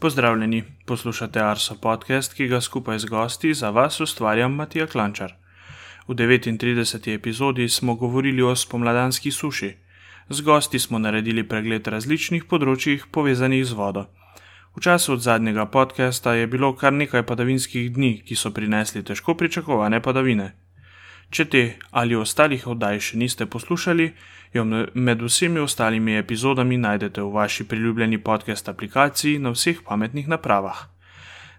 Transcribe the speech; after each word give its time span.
Pozdravljeni, 0.00 0.64
poslušate 0.86 1.40
Arso 1.40 1.74
podcast, 1.74 2.32
ki 2.34 2.46
ga 2.48 2.60
skupaj 2.60 2.98
z 2.98 3.04
gosti 3.04 3.54
za 3.54 3.70
vas 3.70 4.00
ustvarjam 4.00 4.54
Matija 4.54 4.86
Klančar. 4.86 5.34
V 6.08 6.14
39. 6.14 7.14
epizodi 7.14 7.68
smo 7.68 7.94
govorili 7.94 8.42
o 8.42 8.56
spomladanski 8.56 9.30
suši. 9.30 9.76
Z 10.28 10.40
gosti 10.40 10.78
smo 10.78 10.98
naredili 10.98 11.44
pregled 11.48 11.88
različnih 11.88 12.44
področjih 12.44 13.04
povezanih 13.12 13.66
z 13.66 13.76
vodo. 13.76 14.06
V 14.76 14.80
času 14.80 15.12
od 15.12 15.20
zadnjega 15.20 15.66
podcasta 15.66 16.32
je 16.34 16.46
bilo 16.46 16.72
kar 16.76 16.92
nekaj 16.92 17.22
padavinskih 17.22 17.92
dni, 17.92 18.22
ki 18.24 18.36
so 18.36 18.54
prinesli 18.56 19.04
težko 19.04 19.34
pričakovane 19.34 20.00
padavine. 20.00 20.54
Če 21.30 21.44
te 21.44 21.64
ali 21.90 22.16
ostalih 22.16 22.66
oddaj 22.66 23.00
še 23.00 23.20
niste 23.20 23.46
poslušali, 23.46 24.14
jo 24.52 24.64
med 24.94 25.22
vsemi 25.22 25.60
ostalimi 25.60 26.18
epizodami 26.18 26.76
najdete 26.76 27.22
v 27.22 27.32
vaši 27.32 27.68
priljubljeni 27.68 28.18
podcast 28.18 28.68
aplikaciji 28.68 29.38
na 29.38 29.50
vseh 29.50 29.76
pametnih 29.88 30.28
napravah. 30.28 30.76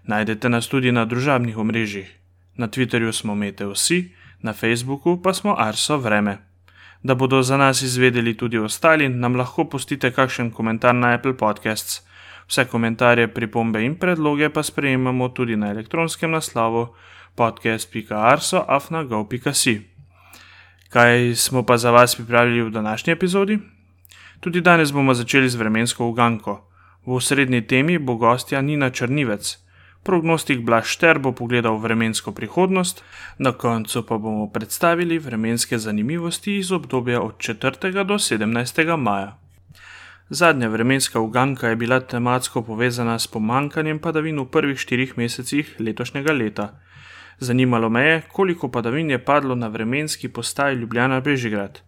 Najdete 0.04 0.48
nas 0.48 0.68
tudi 0.68 0.92
na 0.92 1.04
družabnih 1.04 1.58
omrežjih. 1.58 2.18
Na 2.56 2.68
Twitterju 2.68 3.12
smo 3.12 3.34
Meteosi, 3.34 4.12
na 4.40 4.52
Facebooku 4.52 5.22
pa 5.22 5.34
smo 5.34 5.54
Arso 5.58 5.96
Vreme. 5.96 6.38
Da 7.02 7.14
bodo 7.14 7.42
za 7.42 7.56
nas 7.56 7.82
izvedeli 7.82 8.36
tudi 8.36 8.58
ostali, 8.58 9.08
nam 9.08 9.36
lahko 9.36 9.64
pustite 9.64 10.10
kakšen 10.10 10.50
komentar 10.50 10.94
na 10.94 11.14
Apple 11.14 11.36
Podcasts. 11.36 12.02
Vse 12.48 12.64
komentarje, 12.64 13.34
pripombe 13.34 13.84
in 13.84 13.94
predloge 13.94 14.50
pa 14.50 14.62
sprejemamo 14.62 15.28
tudi 15.28 15.56
na 15.56 15.70
elektronskem 15.70 16.30
naslovu 16.30 16.94
podcast.arso.afna.gov.si. 17.34 19.91
Kaj 20.92 21.34
smo 21.34 21.62
pa 21.62 21.76
za 21.76 21.90
vas 21.90 22.14
pripravili 22.14 22.62
v 22.62 22.70
današnji 22.70 23.12
epizodi? 23.12 23.58
Tudi 24.40 24.60
danes 24.60 24.92
bomo 24.92 25.14
začeli 25.14 25.48
z 25.48 25.54
vremensko 25.54 26.06
uganko. 26.06 26.68
V 27.06 27.20
srednji 27.20 27.66
temi 27.66 27.98
bo 27.98 28.14
gostja 28.14 28.60
Nina 28.60 28.90
Črnivec. 28.90 29.58
Prognostik 30.02 30.60
Blašter 30.60 31.18
bo 31.18 31.32
pogledal 31.32 31.76
vremensko 31.76 32.32
prihodnost, 32.32 33.04
na 33.38 33.52
koncu 33.52 34.06
pa 34.06 34.18
bomo 34.18 34.50
predstavili 34.50 35.18
vremenske 35.18 35.78
zanimivosti 35.78 36.58
iz 36.58 36.72
obdobja 36.72 37.22
od 37.22 37.38
4. 37.38 38.04
do 38.04 38.14
17. 38.14 38.96
maja. 38.96 39.38
Zadnja 40.30 40.68
vremenska 40.68 41.20
uganka 41.20 41.68
je 41.68 41.76
bila 41.76 42.00
tematsko 42.00 42.62
povezana 42.62 43.18
s 43.18 43.26
pomankanjem 43.26 43.98
padavin 43.98 44.40
v 44.40 44.44
prvih 44.44 44.78
štirih 44.78 45.18
mesecih 45.18 45.76
letošnjega 45.78 46.32
leta. 46.32 46.80
Zanimalo 47.42 47.88
me 47.88 48.02
je, 48.02 48.22
koliko 48.28 48.68
padavin 48.68 49.10
je 49.10 49.24
padlo 49.24 49.54
na 49.54 49.68
vremenski 49.68 50.28
postaji 50.28 50.76
Ljubljana 50.76 51.20
Bežigrad. 51.20 51.80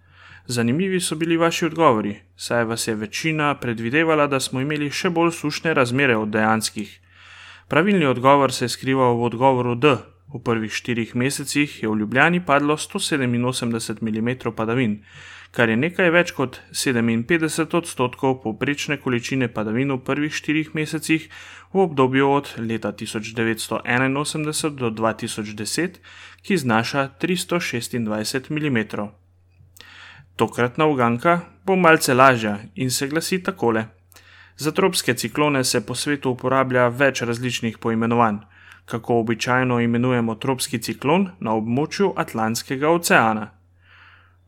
Zanimivi 0.46 1.00
so 1.00 1.14
bili 1.14 1.36
vaši 1.36 1.66
odgovori, 1.66 2.16
saj 2.36 2.64
vas 2.64 2.88
je 2.88 2.94
večina 2.94 3.54
predvidevala, 3.54 4.26
da 4.26 4.40
smo 4.40 4.60
imeli 4.60 4.90
še 4.90 5.10
bolj 5.10 5.30
sušne 5.30 5.74
razmere 5.74 6.16
od 6.16 6.28
dejanskih. 6.34 7.00
Pravilni 7.68 8.06
odgovor 8.06 8.52
se 8.52 8.64
je 8.64 8.68
skrival 8.68 9.14
v 9.14 9.28
odgovoru 9.30 9.74
D. 9.74 9.94
V 10.34 10.42
prvih 10.42 10.72
štirih 10.74 11.14
mesecih 11.16 11.82
je 11.82 11.88
v 11.88 12.00
Ljubljani 12.02 12.42
padlo 12.46 12.74
187 12.76 14.02
mm 14.02 14.50
padavin, 14.56 15.04
kar 15.54 15.70
je 15.70 15.76
nekaj 15.78 16.10
več 16.10 16.32
kot 16.34 16.56
57 16.74 17.76
odstotkov 17.78 18.40
povprečne 18.42 18.96
količine 18.98 19.46
padavin 19.54 19.92
v 19.94 20.00
prvih 20.02 20.34
štirih 20.34 20.74
mesecih 20.74 21.28
v 21.70 21.84
obdobju 21.84 22.30
od 22.30 22.50
leta 22.58 22.90
1981 22.92 24.74
do 24.80 24.90
2010, 24.90 26.00
ki 26.42 26.56
znaša 26.58 27.08
326 27.22 28.50
mm. 28.50 28.78
Tokratna 30.36 30.86
uganka 30.90 31.40
bo 31.66 31.76
malce 31.76 32.14
lažja 32.14 32.58
in 32.74 32.90
se 32.90 33.06
glasi 33.08 33.42
takole. 33.42 33.86
Za 34.56 34.72
tropske 34.72 35.14
ciklone 35.14 35.64
se 35.64 35.86
po 35.86 35.94
svetu 35.94 36.30
uporablja 36.34 36.88
več 36.88 37.22
različnih 37.22 37.78
poimenovanj, 37.78 38.42
kako 38.90 39.22
običajno 39.22 39.80
imenujemo 39.80 40.34
tropski 40.34 40.78
ciklon 40.82 41.30
na 41.40 41.54
območju 41.54 42.12
Atlantskega 42.16 42.90
oceana. 42.90 43.63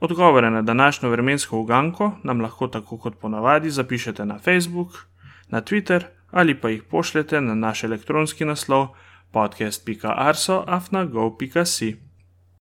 Odgovore 0.00 0.50
na 0.50 0.62
današnjo 0.62 1.10
vremensko 1.10 1.58
uganko 1.58 2.12
nam 2.24 2.40
lahko 2.40 2.66
tako 2.66 2.98
kot 2.98 3.20
ponavadi 3.20 3.70
zapišete 3.70 4.26
na 4.26 4.38
Facebook, 4.38 4.88
na 5.48 5.62
Twitter 5.62 6.02
ali 6.30 6.60
pa 6.60 6.68
jih 6.68 6.82
pošljete 6.82 7.40
na 7.40 7.54
naš 7.54 7.84
elektronski 7.84 8.44
naslov 8.44 8.88
podcast.arso.afna.gov.si. 9.32 11.96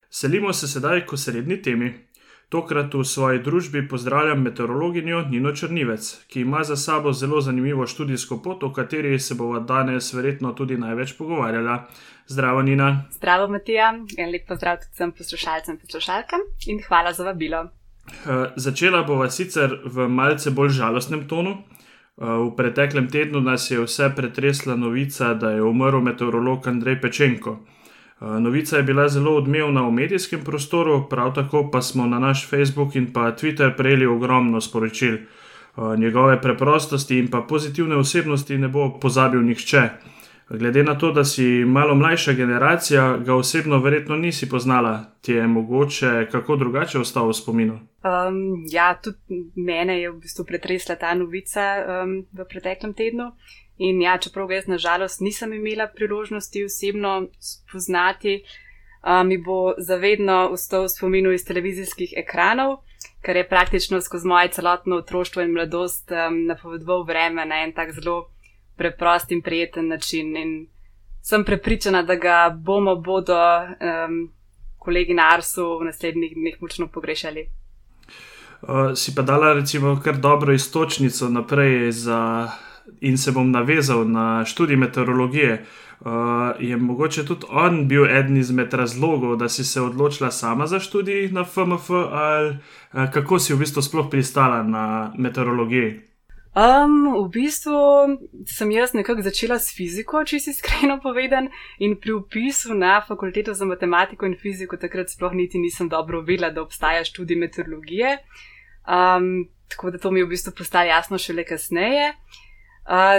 Selimo 0.09 0.53
se 0.53 0.67
sedaj 0.67 1.05
k 1.05 1.17
srednji 1.17 1.61
temi. 1.61 2.06
Tokrat 2.49 2.93
v 2.93 3.03
svoji 3.03 3.41
družbi 3.43 3.81
pozdravljam 3.91 4.41
meteorologinjo 4.41 5.25
Nino 5.27 5.51
Črnivec, 5.51 6.05
ki 6.31 6.41
ima 6.41 6.63
za 6.63 6.75
sabo 6.75 7.11
zelo 7.13 7.41
zanimivo 7.41 7.87
študijsko 7.87 8.37
pot, 8.43 8.63
o 8.63 8.69
kateri 8.73 9.19
se 9.19 9.35
bova 9.35 9.59
danes 9.59 10.13
verjetno 10.13 10.53
tudi 10.53 10.77
največ 10.77 11.17
pogovarjala. 11.17 11.87
Zdravo, 12.27 12.61
Nina. 12.61 13.03
Zdravo, 13.11 13.47
Matija, 13.47 13.91
in 14.17 14.31
lep 14.31 14.47
pozdrav 14.47 14.77
tudi 14.77 14.93
vsem 14.93 15.11
poslušalcem 15.11 15.75
in 15.75 15.81
poslušalkam, 15.81 16.47
in 16.67 16.79
hvala 16.87 17.13
za 17.13 17.27
vabilo. 17.27 17.65
Uh, 18.07 18.47
začela 18.55 19.03
bova 19.03 19.29
sicer 19.29 19.81
v 19.83 20.07
malce 20.07 20.51
bolj 20.51 20.69
žalostnem 20.79 21.27
tonu. 21.27 21.57
Uh, 22.15 22.47
v 22.47 22.55
preteklem 22.55 23.09
tednu 23.11 23.41
nas 23.43 23.71
je 23.71 23.83
vse 23.83 24.13
pretresla 24.15 24.75
novica, 24.75 25.33
da 25.33 25.51
je 25.51 25.63
umrl 25.63 25.99
meteorolog 25.99 26.67
Andrej 26.67 27.01
Pečenko. 27.01 27.59
Uh, 28.19 28.39
novica 28.39 28.77
je 28.77 28.83
bila 28.83 29.07
zelo 29.09 29.35
odmevna 29.35 29.87
v 29.87 29.91
medijskem 29.91 30.43
prostoru, 30.43 31.07
prav 31.09 31.33
tako 31.33 31.69
pa 31.71 31.81
smo 31.81 32.07
na 32.07 32.19
naš 32.19 32.49
Facebook 32.49 32.95
in 32.95 33.13
pa 33.13 33.31
Twitter 33.31 33.75
prejeli 33.77 34.05
ogromno 34.05 34.61
sporočil. 34.61 35.17
Uh, 35.75 35.99
njegove 35.99 36.41
preprostosti 36.41 37.19
in 37.19 37.27
pa 37.27 37.41
pozitivne 37.41 37.95
osebnosti 37.95 38.57
ne 38.57 38.67
bo 38.67 38.99
pozabil 38.99 39.41
nihče. 39.41 39.89
Glede 40.49 40.83
na 40.83 40.97
to, 40.97 41.11
da 41.11 41.23
si 41.25 41.43
malo 41.65 41.95
mlajša 41.95 42.33
generacija, 42.33 43.17
ga 43.17 43.35
osebno 43.35 43.79
verjetno 43.79 44.15
nisi 44.15 44.49
poznala, 44.49 45.03
ti 45.21 45.33
je 45.33 45.47
mogoče 45.47 46.27
kako 46.31 46.55
drugače 46.55 46.99
ostalo 46.99 47.27
v 47.27 47.33
spominu? 47.33 47.73
Um, 47.73 48.65
ja, 48.71 48.99
tudi 49.03 49.17
mene 49.55 50.01
je 50.01 50.11
v 50.11 50.19
bistvu 50.19 50.45
pretresla 50.45 50.95
ta 50.95 51.13
novica 51.13 51.61
um, 51.83 52.23
v 52.31 52.45
preteklem 52.49 52.93
tednu. 52.93 53.31
In 53.77 54.01
ja, 54.01 54.17
čeprav 54.17 54.51
jaz 54.51 54.67
nažalost 54.67 55.21
nisem 55.21 55.53
imela 55.53 55.87
priložnosti 55.87 56.63
osebno 56.65 57.27
spoznati, 57.39 58.43
um, 59.03 59.27
mi 59.27 59.37
bo 59.37 59.73
zavedno 59.77 60.49
ostal 60.51 60.83
v 60.83 60.89
spominu 60.89 61.31
iz 61.31 61.45
televizijskih 61.45 62.13
ekranov, 62.17 62.77
kar 63.21 63.35
je 63.35 63.49
praktično 63.49 64.01
skozi 64.01 64.27
moje 64.27 64.49
celotno 64.51 64.95
otroštvo 64.95 65.41
in 65.41 65.53
mladost 65.53 66.11
um, 66.11 66.45
napovedoval 66.45 67.03
vreme 67.03 67.45
na 67.45 67.63
en 67.63 67.73
tak 67.73 67.93
zelo 67.93 68.31
preprost 68.77 69.31
in 69.31 69.41
prijeten 69.41 69.87
način. 69.87 70.37
In 70.37 70.67
sem 71.21 71.43
prepričana, 71.45 72.03
da 72.03 72.15
ga 72.15 72.49
bomo 72.49 72.95
bodo 72.95 73.37
um, 73.37 74.31
kolegi 74.77 75.13
na 75.13 75.29
Arsu 75.33 75.79
v 75.79 75.85
naslednjih 75.85 76.33
dneh 76.35 76.61
močno 76.61 76.87
pogrešali. 76.87 77.47
Uh, 78.61 78.95
si 78.95 79.15
pa 79.15 79.21
dala, 79.21 79.53
recimo, 79.53 79.99
kar 80.03 80.17
dobro 80.17 80.53
istočnico 80.53 81.29
naprej, 81.29 81.91
za, 81.91 82.49
in 83.01 83.17
se 83.17 83.31
bom 83.31 83.51
navezal 83.51 84.05
na 84.07 84.45
študij 84.45 84.75
meteorologije. 84.75 85.65
Uh, 85.99 86.11
je 86.59 86.77
mogoče 86.77 87.25
tudi 87.25 87.45
on 87.49 87.87
bil 87.87 88.05
eden 88.05 88.37
izmed 88.37 88.73
razlogov, 88.73 89.35
da 89.35 89.49
si 89.49 89.63
se 89.63 89.81
odločila 89.81 90.31
sama 90.31 90.67
za 90.67 90.79
študij 90.79 91.29
na 91.31 91.43
FMF, 91.45 91.89
ali 91.89 92.49
uh, 92.49 93.11
kako 93.13 93.39
si 93.39 93.53
v 93.53 93.57
bistvu 93.57 93.81
sploh 93.81 94.09
pristala 94.09 94.63
na 94.63 95.13
meteorologiji? 95.17 96.01
Um, 96.57 97.25
v 97.25 97.29
bistvu 97.33 97.77
sem 98.45 98.71
jaz 98.71 98.93
nekako 98.93 99.21
začela 99.21 99.59
s 99.59 99.73
fiziko, 99.73 100.23
če 100.25 100.39
si 100.39 100.53
iskreno 100.53 100.99
povedan, 101.05 101.49
in 101.79 101.97
pri 102.01 102.13
upisu 102.13 102.77
na 102.77 103.01
fakulteto 103.01 103.53
za 103.53 103.65
matematiko 103.65 104.25
in 104.25 104.37
fiziko 104.37 104.77
takrat 104.77 105.09
sploh 105.09 105.33
niti 105.33 105.57
nisem 105.57 105.89
dobro 105.89 106.21
vedela, 106.21 106.49
da 106.49 106.61
obstaja 106.61 107.03
študij 107.05 107.37
meteorologije. 107.37 108.17
Um, 108.85 109.49
tako 109.67 109.91
da 109.91 109.97
to 109.97 110.11
mi 110.11 110.19
je 110.19 110.25
v 110.25 110.29
bistvu 110.29 110.53
postalo 110.57 110.85
jasno 110.85 111.17
šele 111.17 111.45
kasneje. 111.45 112.13
Uh, 112.13 112.46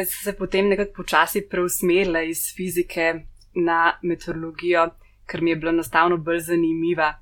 se 0.07 0.33
potem 0.33 0.69
nekako 0.69 1.03
počasi 1.03 1.43
preusmerila 1.49 2.23
iz 2.23 2.47
fizike 2.57 3.15
na 3.55 3.99
meteorologijo, 4.03 4.91
ker 5.27 5.43
mi 5.43 5.51
je 5.51 5.57
bila 5.57 5.71
enostavno 5.71 6.17
bolj 6.17 6.41
zanimiva 6.41 7.15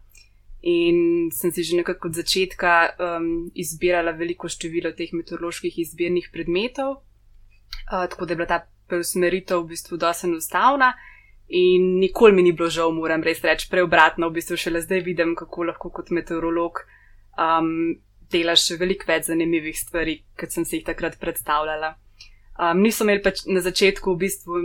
in 0.67 1.31
sem 1.31 1.53
si 1.53 1.63
že 1.63 1.77
nekako 1.77 2.09
od 2.09 2.15
začetka 2.15 2.73
um, 2.99 3.51
izbirala 3.55 4.11
veliko 4.11 4.49
število 4.49 4.91
teh 4.99 5.13
meteoroloških 5.13 5.79
izbirnih 5.79 6.31
predmetov, 6.33 6.91
uh, 6.91 8.07
tako 8.11 8.27
da 8.27 8.33
je 8.33 8.37
bila 8.37 8.49
ta 8.49 8.59
preusmeritev 8.89 9.63
v 9.63 9.75
bistvu 9.75 9.97
dosti 9.97 10.27
enostavna. 10.27 10.95
In 11.49 12.01
nikoli 12.03 12.35
mi 12.35 12.43
ni 12.43 12.53
bilo 12.53 12.67
žal, 12.71 12.91
moram 12.91 13.23
res 13.23 13.39
reči, 13.45 13.69
preobratno, 13.71 14.27
v 14.27 14.41
bistvu 14.41 14.57
šele 14.59 14.83
zdaj 14.83 15.05
vidim, 15.07 15.37
kako 15.39 15.69
lahko 15.69 15.93
kot 15.95 16.11
meteorolog 16.11 16.83
um, 17.39 17.95
delaš 18.33 18.73
veliko 18.81 19.07
več 19.07 19.31
zanimivih 19.31 19.79
stvari, 19.79 20.25
kot 20.35 20.51
sem 20.51 20.67
si 20.67 20.81
jih 20.81 20.89
takrat 20.89 21.21
predstavljala. 21.23 21.95
Um, 22.57 22.81
niso 22.81 23.05
imeli 23.05 23.21
pač 23.23 23.45
na 23.47 23.61
začetku, 23.61 24.15
v 24.15 24.19
bistvu, 24.25 24.61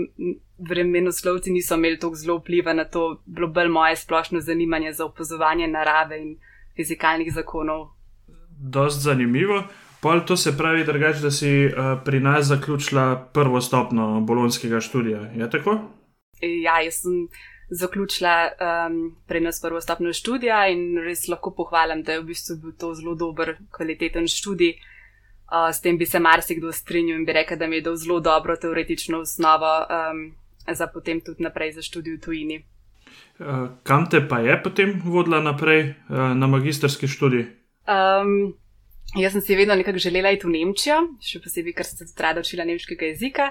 vremenoslovci 0.70 1.52
niso 1.52 1.76
imeli 1.76 2.00
tako 2.00 2.16
zelo 2.16 2.38
vpliva 2.40 2.74
na 2.74 2.86
to, 2.86 3.22
bilo 3.26 3.48
bolj 3.48 3.68
moje 3.68 3.96
splošno 4.00 4.40
zanimanje 4.40 4.94
za 4.94 5.06
opazovanje 5.06 5.68
narave 5.68 6.22
in 6.22 6.36
fizikalnih 6.76 7.34
zakonov. 7.34 7.90
Dost 8.58 9.04
zanimivo. 9.04 9.64
Pol 10.02 10.24
to 10.26 10.38
se 10.38 10.56
pravi, 10.58 10.86
drugač, 10.86 11.20
da 11.22 11.30
si 11.32 11.66
uh, 11.66 12.00
pri 12.06 12.20
nas 12.20 12.46
zaključila 12.46 13.30
prvo 13.34 13.62
stopno 13.62 14.22
bolonskega 14.22 14.80
študija. 14.82 15.20
Je 15.38 15.50
tako? 15.50 15.78
Ja, 16.42 16.80
jaz 16.82 17.04
sem 17.04 17.28
zaključila 17.70 18.50
um, 18.50 19.16
pri 19.28 19.40
nas 19.40 19.62
prvo 19.62 19.82
stopno 19.82 20.14
študija 20.14 20.68
in 20.74 20.98
res 21.06 21.28
lahko 21.28 21.54
pohvalim, 21.56 22.02
da 22.04 22.18
je 22.18 22.24
v 22.24 22.32
bistvu 22.32 22.58
bil 22.64 22.74
to 22.80 22.94
zelo 22.96 23.16
dober, 23.16 23.56
kvaliteten 23.78 24.28
študij. 24.28 24.74
Uh, 25.52 25.68
s 25.76 25.82
tem 25.84 25.98
bi 25.98 26.06
se 26.06 26.20
marsikdo 26.20 26.72
strinjal 26.72 27.20
in 27.20 27.26
bi 27.26 27.34
rekel, 27.36 27.58
da 27.60 27.68
mi 27.68 27.76
je 27.76 27.82
dal 27.82 27.96
zelo 27.96 28.20
dobro 28.20 28.56
teoretično 28.56 29.20
osnovo 29.20 29.72
um, 29.84 30.32
za 30.68 30.88
potem 30.88 31.20
tudi 31.22 31.44
naprej 31.44 31.74
za 31.76 31.82
študij 31.82 32.16
v 32.16 32.22
tujini. 32.22 32.64
Uh, 33.40 33.68
kam 33.84 34.08
te 34.10 34.22
pa 34.28 34.40
je 34.40 34.56
potem 34.64 35.02
vodila 35.06 35.42
naprej 35.42 35.82
uh, 35.90 36.32
na 36.36 36.48
magistrski 36.48 37.08
študij? 37.08 37.46
Um, 37.84 38.56
Jaz 39.16 39.34
sem 39.34 39.42
si 39.42 39.56
vedno 39.56 39.76
nekako 39.76 40.00
želela 40.00 40.32
iti 40.32 40.48
v 40.48 40.54
Nemčijo, 40.56 41.02
še 41.20 41.42
posebej, 41.44 41.74
ker 41.76 41.84
sem 41.84 42.00
se 42.00 42.06
tudi 42.08 42.24
rada 42.24 42.40
učila 42.40 42.64
nemškega 42.64 43.10
jezika. 43.10 43.50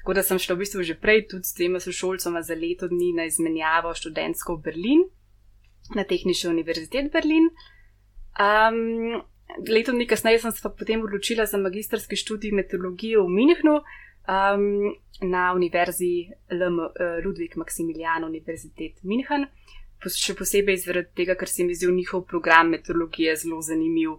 Tako 0.00 0.16
da 0.18 0.24
sem 0.26 0.40
šla 0.42 0.56
v 0.56 0.64
bistvu 0.64 0.82
že 0.82 0.96
prej 0.98 1.28
tudi 1.30 1.46
s 1.46 1.54
dvema 1.54 1.78
sošolcema 1.78 2.42
za 2.42 2.58
leto 2.58 2.88
dni 2.90 3.12
na 3.14 3.28
izmenjavo 3.30 3.94
študentsko 3.94 4.56
v 4.56 4.64
Berlin, 4.66 5.04
na 5.94 6.02
Tehnični 6.02 6.50
univerziteti 6.50 7.12
Berlin. 7.14 7.46
Um, 8.34 9.22
leto 9.68 9.92
dni 9.92 10.06
kasneje 10.06 10.38
sem 10.38 10.52
se 10.52 10.62
pa 10.62 10.70
potem 10.70 11.02
odločila 11.02 11.46
za 11.46 11.58
magistrski 11.58 12.16
študij 12.16 12.52
meteorologije 12.52 13.18
v 13.18 13.28
Minhnu 13.28 13.76
um, 13.76 14.94
na 15.22 15.52
Univerzi 15.54 16.30
LM, 16.50 16.78
uh, 16.78 17.24
Ludwig 17.24 17.56
Maximilian 17.56 18.24
Univerzitet 18.24 19.02
Minhen. 19.02 19.46
Še 20.06 20.36
posebej 20.36 20.76
zaradi 20.84 21.14
tega, 21.16 21.34
ker 21.38 21.48
se 21.48 21.64
mi 21.64 21.74
zdi 21.74 21.88
njihov 21.90 22.26
program 22.28 22.68
meteorologije 22.74 23.36
zelo 23.36 23.62
zanimiv. 23.64 24.18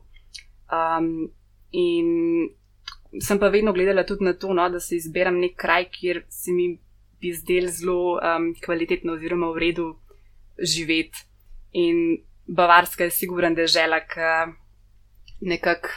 Um, 0.74 1.30
in 1.72 2.50
sem 3.22 3.40
pa 3.40 3.52
vedno 3.54 3.72
gledala 3.74 4.04
tudi 4.04 4.26
na 4.26 4.34
to, 4.34 4.54
no, 4.54 4.66
da 4.70 4.80
se 4.80 4.98
izberem 4.98 5.40
nek 5.40 5.56
kraj, 5.56 5.88
kjer 5.94 6.26
se 6.30 6.52
mi 6.52 6.74
bi 7.22 7.32
zdel 7.34 7.70
zelo 7.72 8.18
um, 8.18 8.52
kvalitetno 8.64 9.14
oziroma 9.14 9.52
v 9.54 9.64
redu 9.64 9.88
živeti. 10.58 11.24
In 11.78 12.24
Bavarska 12.48 13.04
je 13.04 13.12
siguren, 13.12 13.56
da 13.56 13.66
je 13.66 13.76
žela, 13.76 14.00
ki 14.02 14.32
nekako 15.42 15.90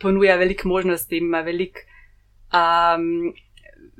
ponuja 0.00 0.36
veliko 0.36 0.68
možnosti, 0.68 1.16
ima 1.16 1.40
veliko 1.40 1.80
um, 2.54 3.34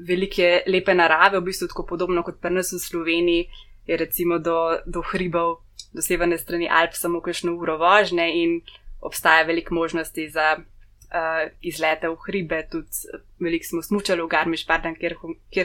velike 0.09 0.63
lepe 0.67 0.95
narave, 0.95 1.39
v 1.39 1.49
bistvu 1.51 1.69
tako 1.71 1.87
podobno 1.87 2.23
kot 2.23 2.41
pri 2.43 2.55
nas 2.55 2.73
v 2.73 2.81
Sloveniji, 2.83 3.49
je 3.87 3.97
recimo 3.97 4.39
do, 4.39 4.79
do 4.87 5.03
hribov, 5.13 5.61
do 5.93 6.03
severne 6.03 6.39
strani 6.39 6.69
Alp 6.71 6.97
samo 6.97 7.21
kakšno 7.21 7.55
uro 7.55 7.77
vožnje 7.79 8.27
in 8.43 8.61
obstaja 9.05 9.45
veliko 9.45 9.75
možnosti 9.75 10.29
za 10.29 10.57
uh, 10.59 11.45
izlete 11.61 12.09
v 12.09 12.17
hribe, 12.27 12.63
tudi 12.71 13.21
veliko 13.41 13.65
smo 13.65 13.83
smučali 13.83 14.23
v 14.23 14.29
Garmiš, 14.29 14.67
Pardan, 14.67 14.97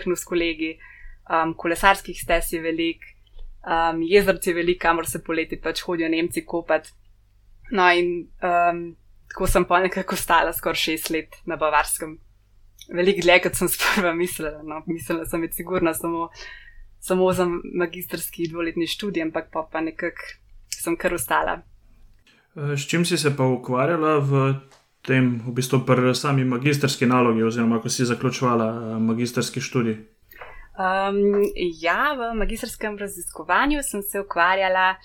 smo 0.03 0.15
s 0.15 0.23
kolegi, 0.23 0.77
um, 1.29 1.53
kolesarskih 1.53 2.19
stez 2.19 2.53
je 2.53 2.61
veliko, 2.61 3.05
um, 3.63 4.03
jezerci 4.03 4.49
je 4.49 4.55
veliko, 4.55 4.81
kamor 4.81 5.07
se 5.07 5.23
poleti 5.23 5.61
pač 5.61 5.81
hodijo 5.81 6.09
Nemci 6.09 6.45
kopati. 6.45 6.91
No 7.71 7.85
in 7.93 8.27
um, 8.41 8.97
tako 9.29 9.47
sem 9.47 9.65
pa 9.65 9.79
nekako 9.79 10.15
stala 10.15 10.53
skoraj 10.53 10.75
šest 10.75 11.09
let 11.09 11.39
na 11.45 11.55
Bavarskem. 11.55 12.17
Veliko 12.93 13.21
dlje, 13.21 13.39
kot 13.43 13.55
sem 13.55 13.69
sprva 13.69 14.13
mislila. 14.13 14.63
No, 14.63 14.81
mislila 14.87 15.25
sem, 15.25 15.41
da 15.41 15.47
je 15.47 15.53
sigurna 15.53 15.93
samo, 15.93 16.29
samo 16.99 17.33
za 17.33 17.45
magistrski 17.77 18.49
dvoletni 18.49 18.87
študij, 18.87 19.23
ampak 19.23 19.51
pa, 19.53 19.67
pa 19.71 19.81
nekako 19.81 20.33
sem 20.73 20.97
kar 20.97 21.13
ostala. 21.13 21.61
Eh, 22.55 22.77
s 22.77 22.87
čim 22.87 23.05
si 23.05 23.17
se 23.17 23.35
pa 23.37 23.45
ukvarjala 23.45 24.17
v 24.19 24.53
tem, 25.05 25.37
v 25.45 25.53
bistvu 25.53 25.83
pri 25.85 26.15
sami 26.15 26.45
magistrski 26.45 27.05
nalogi, 27.05 27.43
oziroma 27.43 27.81
ko 27.81 27.89
si 27.89 28.05
zaključovala 28.05 28.69
eh, 28.69 28.99
magistrski 28.99 29.61
študij? 29.61 29.97
Um, 30.79 31.43
ja, 31.81 32.15
v 32.15 32.33
magistrskem 32.39 32.97
raziskovanju 32.97 33.83
sem 33.83 34.01
se 34.01 34.19
ukvarjala, 34.19 34.95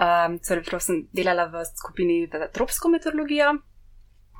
um, 0.00 0.38
torej 0.38 0.80
sem 0.80 1.04
delala 1.12 1.46
v 1.52 1.64
skupini 1.64 2.24
za 2.32 2.48
tropsko 2.48 2.88
meteorologijo. 2.88 3.54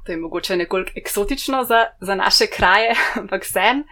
To 0.04 0.12
je 0.12 0.20
mogoče 0.20 0.56
nekoliko 0.56 0.92
eksotično 0.96 1.64
za, 1.64 1.86
za 2.00 2.14
naše 2.14 2.46
kraje, 2.46 2.94
ampak 3.20 3.44
sem, 3.44 3.84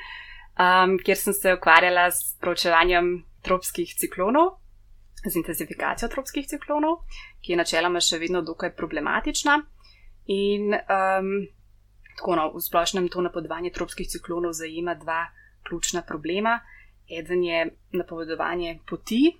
um, 0.59 0.99
kjer 0.99 1.17
sem 1.17 1.33
se 1.33 1.55
ukvarjala 1.55 2.11
s 2.11 2.37
proučevanjem 2.41 3.25
tropskih 3.43 3.95
ciklonov 3.99 4.63
z 5.31 5.37
intenzifikacijo 5.37 6.09
tropskih 6.09 6.47
ciklonov, 6.47 7.05
ki 7.43 7.53
je 7.53 7.59
načeloma 7.59 8.01
še 8.03 8.19
vedno 8.19 8.43
dokaj 8.43 8.75
problematična. 8.77 9.59
In 10.35 10.75
um, 10.75 11.31
tako 12.19 12.37
no, 12.39 12.49
v 12.55 12.63
splošnem 12.63 13.09
to 13.11 13.23
napovedovanje 13.23 13.73
tropskih 13.75 14.09
ciklonov 14.09 14.55
zajema 14.59 14.95
dva 14.99 15.25
ključna 15.69 16.03
problema. 16.07 16.59
Eden 17.07 17.45
je 17.45 17.65
napovedovanje 17.93 18.81
poti 18.87 19.31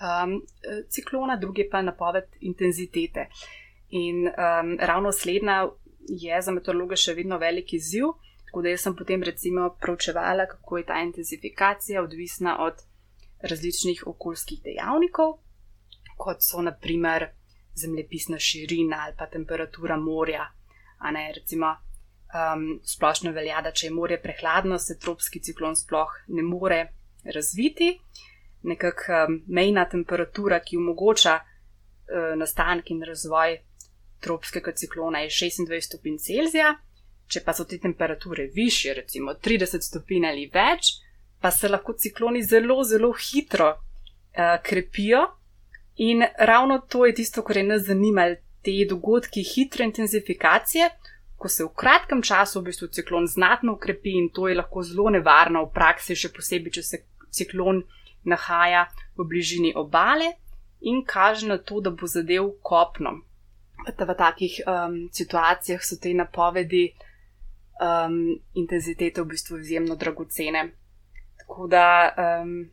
um, 0.00 0.40
ciklona, 0.88 1.36
drugi 1.36 1.68
pa 1.70 1.82
napoved 1.82 2.24
intenzitete. 2.40 3.28
In 3.90 4.26
um, 4.26 4.76
ravno 4.80 5.12
slednja 5.12 5.68
je 6.08 6.42
za 6.42 6.52
meteorologe 6.52 6.96
še 6.96 7.14
vedno 7.14 7.38
velik 7.38 7.74
izziv. 7.74 8.12
Tako 8.46 8.62
da 8.62 8.72
jaz 8.72 8.82
sem 8.82 8.96
potem 8.98 9.22
recimo 9.22 9.68
proučevala, 9.80 10.46
kako 10.46 10.78
je 10.78 10.86
ta 10.86 11.00
intenzifikacija 11.02 12.02
odvisna 12.02 12.56
od 12.64 12.80
različnih 13.42 14.02
okoljskih 14.06 14.62
dejavnikov, 14.64 15.36
kot 16.18 16.42
so 16.42 16.62
naprimer 16.62 17.28
zemljepisna 17.78 18.38
širina 18.38 19.04
ali 19.04 19.14
pa 19.18 19.26
temperatura 19.26 19.96
morja. 19.96 20.48
Ne, 21.12 21.32
recimo, 21.32 21.70
um, 22.34 22.80
splošno 22.84 23.32
velja, 23.32 23.62
da 23.62 23.72
če 23.72 23.86
je 23.86 23.94
morje 23.94 24.18
prehladno, 24.22 24.78
se 24.78 24.98
tropski 24.98 25.40
ciklon 25.40 25.76
sploh 25.76 26.10
ne 26.28 26.42
more 26.42 26.80
razviti. 27.24 27.94
Nekakšna 28.62 29.24
um, 29.28 29.40
mejna 29.48 29.86
temperatura, 29.88 30.60
ki 30.60 30.76
omogoča 30.76 31.38
uh, 31.40 32.36
nastanek 32.36 32.90
in 32.90 33.02
razvoj 33.06 33.58
tropskega 34.20 34.72
ciklona, 34.76 35.24
je 35.24 35.30
26 35.30 35.86
stopinj 35.86 36.18
Celzija. 36.18 36.74
Če 37.30 37.44
pa 37.46 37.54
so 37.54 37.64
te 37.64 37.78
temperature 37.78 38.48
više, 38.54 38.94
recimo 38.94 39.32
30 39.32 39.86
stopinj 39.86 40.26
ali 40.26 40.50
več, 40.52 40.96
pa 41.40 41.50
se 41.50 41.68
lahko 41.68 41.94
cikloni 41.94 42.42
zelo, 42.42 42.82
zelo 42.84 43.12
hitro 43.12 43.70
uh, 43.70 44.56
krepijo. 44.62 45.26
In 45.96 46.24
ravno 46.38 46.78
to 46.88 47.06
je 47.06 47.14
tisto, 47.14 47.42
kar 47.42 47.56
je 47.56 47.64
nas 47.64 47.82
zanimalo, 47.86 48.36
te 48.62 48.72
dogodki 48.88 49.42
hitre 49.42 49.84
intenzifikacije, 49.84 50.90
ko 51.36 51.48
se 51.48 51.64
v 51.64 51.72
kratkem 51.76 52.22
času 52.22 52.60
v 52.60 52.68
bistvu 52.68 52.88
ciklon 52.92 53.26
znatno 53.26 53.72
ukrepi 53.72 54.12
in 54.18 54.28
to 54.28 54.48
je 54.48 54.56
lahko 54.58 54.82
zelo 54.84 55.10
nevarno 55.10 55.64
v 55.64 55.72
praksi, 55.72 56.16
še 56.16 56.28
posebej, 56.36 56.74
če 56.76 56.82
se 56.82 57.00
ciklon 57.32 57.80
nahaja 58.24 58.86
v 59.16 59.24
bližini 59.24 59.72
obale 59.76 60.32
in 60.80 61.04
kaže 61.04 61.48
na 61.48 61.58
to, 61.58 61.80
da 61.80 61.90
bo 61.90 62.06
zadev 62.06 62.52
kopno. 62.62 63.20
V 63.86 64.14
takih 64.18 64.60
um, 64.66 65.08
situacijah 65.12 65.80
so 65.82 65.96
te 65.96 66.12
napovedi 66.14 66.92
um, 67.80 68.36
intenzitete 68.54 69.22
v 69.22 69.26
bistvu 69.26 69.58
izjemno 69.58 69.96
dragocene. 69.96 70.72
Tako 71.40 71.66
da, 71.66 72.12
um, 72.42 72.70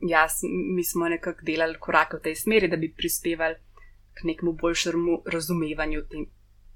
ja, 0.00 0.26
mi 0.74 0.84
smo 0.84 1.08
nekako 1.08 1.44
delali 1.44 1.78
korake 1.80 2.16
v 2.16 2.22
tej 2.22 2.34
smeri, 2.34 2.68
da 2.68 2.76
bi 2.76 2.94
prispevali 2.96 3.54
k 4.14 4.24
nekemu 4.24 4.52
boljšemu 4.52 5.22
razumevanju 5.26 6.02
tem 6.10 6.26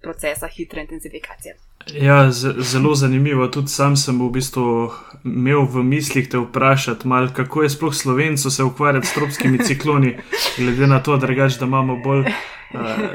procesa 0.02 0.46
hitre 0.46 0.82
intenzifikacije. 0.82 1.56
Ja, 1.90 2.30
zelo 2.30 2.94
zanimivo. 2.94 3.48
Tudi 3.48 3.68
sam 3.68 3.96
sem 3.96 4.18
v 4.20 4.30
bistvu 4.30 4.92
imel 5.24 5.66
v 5.66 5.82
mislih 5.82 6.28
te 6.28 6.38
vprašati, 6.38 7.08
mal, 7.08 7.28
kako 7.34 7.62
je 7.62 7.70
sploh 7.70 7.94
slovencu 7.94 8.50
se 8.50 8.64
ukvarjati 8.64 9.06
s 9.06 9.14
tropskimi 9.14 9.58
cikloni, 9.58 10.16
glede 10.58 10.86
na 10.86 11.02
to, 11.02 11.16
drugač, 11.16 11.58
da 11.58 11.66
imamo 11.66 11.96
bolj 11.96 12.26
uh, 12.26 12.32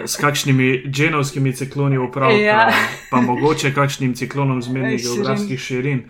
s 0.05 0.15
kakšnimi 0.15 0.83
dženovskimi 0.87 1.53
cikloni 1.53 1.97
upravljati, 1.97 2.43
ja. 2.43 2.71
pa 3.11 3.21
mogoče 3.21 3.73
kakšnim 3.73 4.15
ciklonom 4.15 4.61
zmernih 4.61 5.03
geografskih 5.03 5.59
širin. 5.59 6.03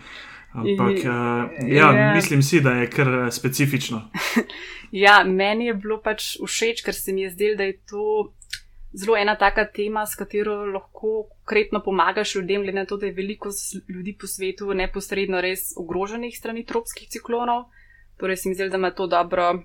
Ampak, 0.53 0.97
uh, 0.97 1.67
ja, 1.67 1.91
ja, 1.93 2.13
mislim 2.15 2.41
si, 2.43 2.61
da 2.61 2.71
je 2.71 2.89
kar 2.89 3.07
eh, 3.07 3.31
specifično. 3.31 4.09
ja, 5.05 5.23
meni 5.23 5.65
je 5.65 5.73
bilo 5.73 5.99
pač 6.01 6.37
všeč, 6.45 6.81
ker 6.85 6.95
se 6.95 7.13
mi 7.13 7.21
je 7.21 7.29
zdelo, 7.29 7.57
da 7.57 7.63
je 7.63 7.77
to 7.89 8.33
zelo 8.93 9.17
ena 9.17 9.35
taka 9.35 9.65
tema, 9.65 10.05
s 10.05 10.15
katero 10.15 10.65
lahko 10.65 11.27
konkretno 11.29 11.81
pomagaš 11.83 12.35
ljudem, 12.35 12.61
glede 12.61 12.79
na 12.79 12.85
to, 12.85 12.97
da 12.97 13.05
je 13.05 13.13
veliko 13.13 13.49
ljudi 13.89 14.17
po 14.19 14.27
svetu 14.27 14.73
neposredno 14.73 15.41
res 15.41 15.73
ogroženih 15.77 16.37
strani 16.37 16.65
tropskih 16.65 17.09
ciklonov. 17.09 17.65
Torej, 18.17 18.37
se 18.37 18.49
mi 18.49 18.55
zdi, 18.55 18.69
da 18.69 18.77
ima 18.77 18.91
to 18.91 19.07
dobro 19.07 19.63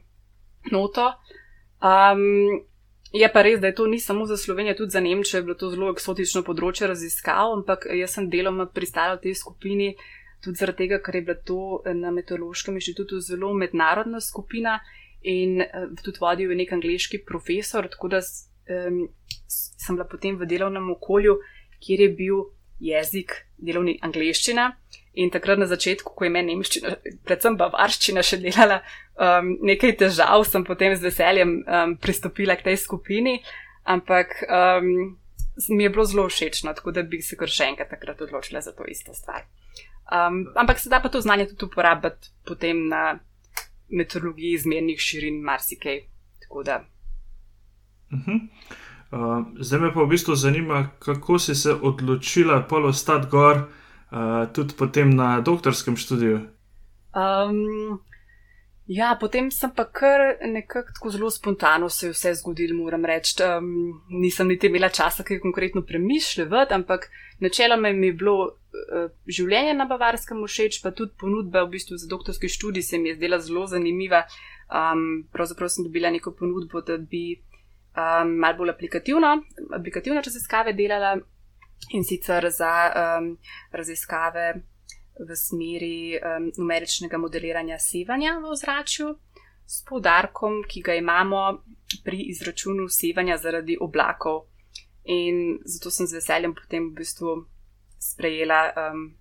noto. 0.70 1.12
Um, 1.82 2.66
je 3.12 3.28
pa 3.32 3.42
res, 3.42 3.60
da 3.60 3.66
je 3.66 3.74
to 3.74 3.86
ni 3.86 4.00
samo 4.00 4.26
za 4.26 4.36
Slovenijo, 4.36 4.74
tudi 4.74 4.90
za 4.90 5.00
Nemčijo 5.00 5.38
je 5.38 5.42
bilo 5.42 5.54
to 5.54 5.70
zelo 5.70 5.90
eksotično 5.92 6.42
področje 6.42 6.88
raziskav, 6.88 7.52
ampak 7.58 7.86
jaz 7.92 8.16
sem 8.16 8.28
deloma 8.30 8.66
pristala 8.66 9.16
v 9.16 9.28
tej 9.28 9.34
skupini 9.34 9.94
tudi 10.42 10.58
zaradi 10.58 10.84
tega, 10.84 10.98
ker 11.04 11.16
je 11.16 11.22
bila 11.22 11.38
to 11.46 11.60
eh, 11.84 11.94
na 11.94 12.10
Meteorološkem 12.10 12.76
inštitutu 12.78 13.20
zelo 13.20 13.52
mednarodna 13.54 14.20
skupina 14.20 14.80
in 15.22 15.60
uh, 15.62 15.92
tudi 16.02 16.18
vodil 16.18 16.50
je 16.50 16.56
nek 16.58 16.72
angliški 16.74 17.20
profesor, 17.26 17.86
tako 17.86 18.08
da 18.10 18.18
um, 18.68 19.08
sem 19.46 19.96
bila 19.96 20.08
potem 20.08 20.36
v 20.38 20.48
delovnem 20.48 20.90
okolju, 20.94 21.38
kjer 21.82 22.00
je 22.00 22.10
bil 22.18 22.44
jezik 22.82 23.34
delovni 23.58 23.98
angliščina. 24.02 24.72
In 25.20 25.30
takrat 25.30 25.60
na 25.60 25.68
začetku, 25.68 26.14
ko 26.16 26.24
je 26.24 26.32
meni 26.32 26.54
nemščina, 26.54 26.94
predvsem 27.26 27.56
bavarščina 27.60 28.22
še 28.24 28.38
delala 28.40 28.80
um, 28.80 29.50
nekaj 29.60 29.96
težav, 30.00 30.44
sem 30.48 30.64
potem 30.64 30.94
z 30.96 31.04
veseljem 31.04 31.58
um, 31.60 31.96
pristopila 32.00 32.56
k 32.56 32.70
tej 32.70 32.78
skupini, 32.80 33.36
ampak 33.84 34.38
um, 34.48 35.18
mi 35.68 35.84
je 35.84 35.90
bilo 35.92 36.06
zelo 36.08 36.28
všeč, 36.32 36.62
tako 36.64 36.94
da 36.96 37.04
bi 37.04 37.20
se 37.22 37.36
kar 37.36 37.50
še 37.52 37.68
enkrat 37.74 37.92
takrat 37.92 38.24
odločila 38.24 38.64
za 38.64 38.72
to 38.72 38.88
isto 38.88 39.12
stvar. 39.12 39.44
Um, 40.12 40.46
ampak 40.56 40.80
se 40.80 40.88
da 40.88 41.00
pa 41.00 41.12
to 41.12 41.20
znanje 41.20 41.50
tudi 41.52 41.68
uporabiti 41.68 42.32
potem 42.48 42.88
na 42.88 43.18
meteorologiji 43.92 44.56
izmernih 44.56 45.00
širin, 45.00 45.42
marsikaj. 45.44 46.02
Uh 48.12 48.18
-huh. 48.18 48.40
uh, 49.12 49.46
zdaj 49.60 49.80
me 49.80 49.94
pa 49.94 50.02
v 50.02 50.06
bistvu 50.06 50.34
zanima, 50.34 50.88
kako 50.98 51.38
si 51.38 51.54
se 51.54 51.72
odločila 51.72 52.62
polostati 52.62 53.26
gor, 53.30 53.56
uh, 53.56 54.52
tudi 54.52 54.74
potem 54.78 55.10
na 55.10 55.40
doktorskem 55.40 55.96
študiju. 55.96 56.40
Um, 57.14 58.00
ja, 58.86 59.16
potem 59.20 59.50
sem 59.50 59.70
pa 59.76 59.84
kar 59.84 60.20
nekako 60.44 61.10
zelo 61.10 61.30
spontano 61.30 61.88
se 61.88 62.06
je 62.06 62.12
vse 62.12 62.34
zgodilo, 62.34 62.82
moram 62.82 63.04
reči. 63.04 63.34
Um, 63.42 64.02
nisem 64.08 64.48
niti 64.48 64.66
imela 64.66 64.88
časa, 64.88 65.22
kaj 65.22 65.40
konkretno 65.40 65.82
premišljati, 65.82 66.74
ampak 66.74 67.10
načeloma 67.40 67.92
mi 67.92 68.06
je 68.06 68.12
bilo 68.12 68.36
uh, 68.44 69.10
življenje 69.26 69.74
na 69.74 69.84
Bavarskem 69.84 70.44
všeč, 70.46 70.82
pa 70.82 70.90
tudi 70.90 71.12
ponudba 71.20 71.64
v 71.64 71.70
bistvu 71.76 71.96
za 71.96 72.08
doktorski 72.08 72.48
študij 72.48 72.82
se 72.82 72.98
mi 72.98 73.08
je 73.08 73.14
zdela 73.14 73.38
zelo 73.38 73.66
zanimiva. 73.66 74.24
Um, 74.72 75.28
pravzaprav 75.32 75.68
sem 75.68 75.84
dobila 75.84 76.10
neko 76.10 76.32
ponudbo, 76.32 76.80
da 76.80 76.96
bi 76.96 77.42
um, 77.96 78.34
malo 78.36 78.58
bolj 78.58 78.70
aplikativno, 78.70 79.42
aplikativno 79.78 80.20
raziskave 80.20 80.72
delala 80.72 81.16
in 81.90 82.04
sicer 82.04 82.50
za 82.50 82.92
um, 82.92 83.36
raziskave 83.70 84.62
v 85.18 85.36
smeri 85.36 86.16
um, 86.16 86.50
numeričnega 86.58 87.18
modeliranja 87.18 87.78
sevanja 87.78 88.38
v 88.40 88.52
ozračju, 88.54 89.14
s 89.66 89.84
poudarkom, 89.88 90.62
ki 90.68 90.82
ga 90.82 90.94
imamo 90.94 91.42
pri 92.04 92.24
izračunu 92.32 92.88
sevanja 92.88 93.36
zaradi 93.38 93.76
oblakov. 93.80 94.46
In 95.04 95.58
zato 95.64 95.90
sem 95.90 96.06
z 96.06 96.20
veseljem 96.20 96.54
potem 96.54 96.90
v 96.90 97.02
bistvu 97.02 97.36
sprejela, 97.98 98.72
um, 98.76 99.12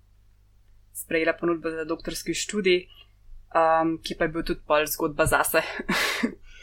sprejela 0.94 1.34
ponudbo 1.38 1.70
za 1.70 1.84
doktorski 1.84 2.34
študij, 2.34 2.86
um, 3.54 3.98
ki 3.98 4.16
pa 4.18 4.24
je 4.24 4.32
bil 4.32 4.46
tudi 4.46 4.62
pol 4.66 4.86
zgodba 4.86 5.26
zase. 5.26 5.62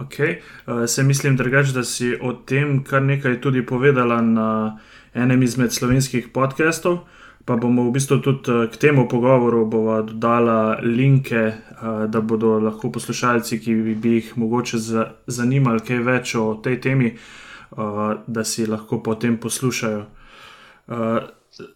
Ok, 0.00 0.14
uh, 0.18 0.86
se 0.86 1.02
mislim 1.02 1.36
drugač, 1.36 1.68
da 1.68 1.84
si 1.84 2.16
o 2.20 2.32
tem 2.32 2.82
kar 2.84 3.02
nekaj 3.02 3.40
tudi 3.40 3.62
povedala 3.66 4.20
na 4.22 4.78
enem 5.14 5.42
izmed 5.42 5.72
slovenskih 5.72 6.28
podkastov, 6.34 7.04
pa 7.44 7.56
bomo 7.56 7.84
v 7.86 7.92
bistvu 7.94 8.18
tudi 8.24 8.50
uh, 8.50 8.64
k 8.72 8.80
temu 8.80 9.06
pogovoru 9.08 9.62
dodala 10.02 10.80
linke, 10.82 11.44
uh, 11.46 12.04
da 12.10 12.20
bodo 12.20 12.58
lahko 12.58 12.90
poslušalci, 12.90 13.60
ki 13.60 13.74
bi 13.94 14.16
jih 14.18 14.34
mogoče 14.36 14.78
zanimali 15.26 15.80
kaj 15.86 16.02
več 16.02 16.34
o 16.34 16.54
tej 16.64 16.80
temi, 16.80 17.14
uh, 17.14 18.18
da 18.26 18.44
si 18.44 18.66
lahko 18.66 19.02
potem 19.02 19.38
poslušajo. 19.38 20.04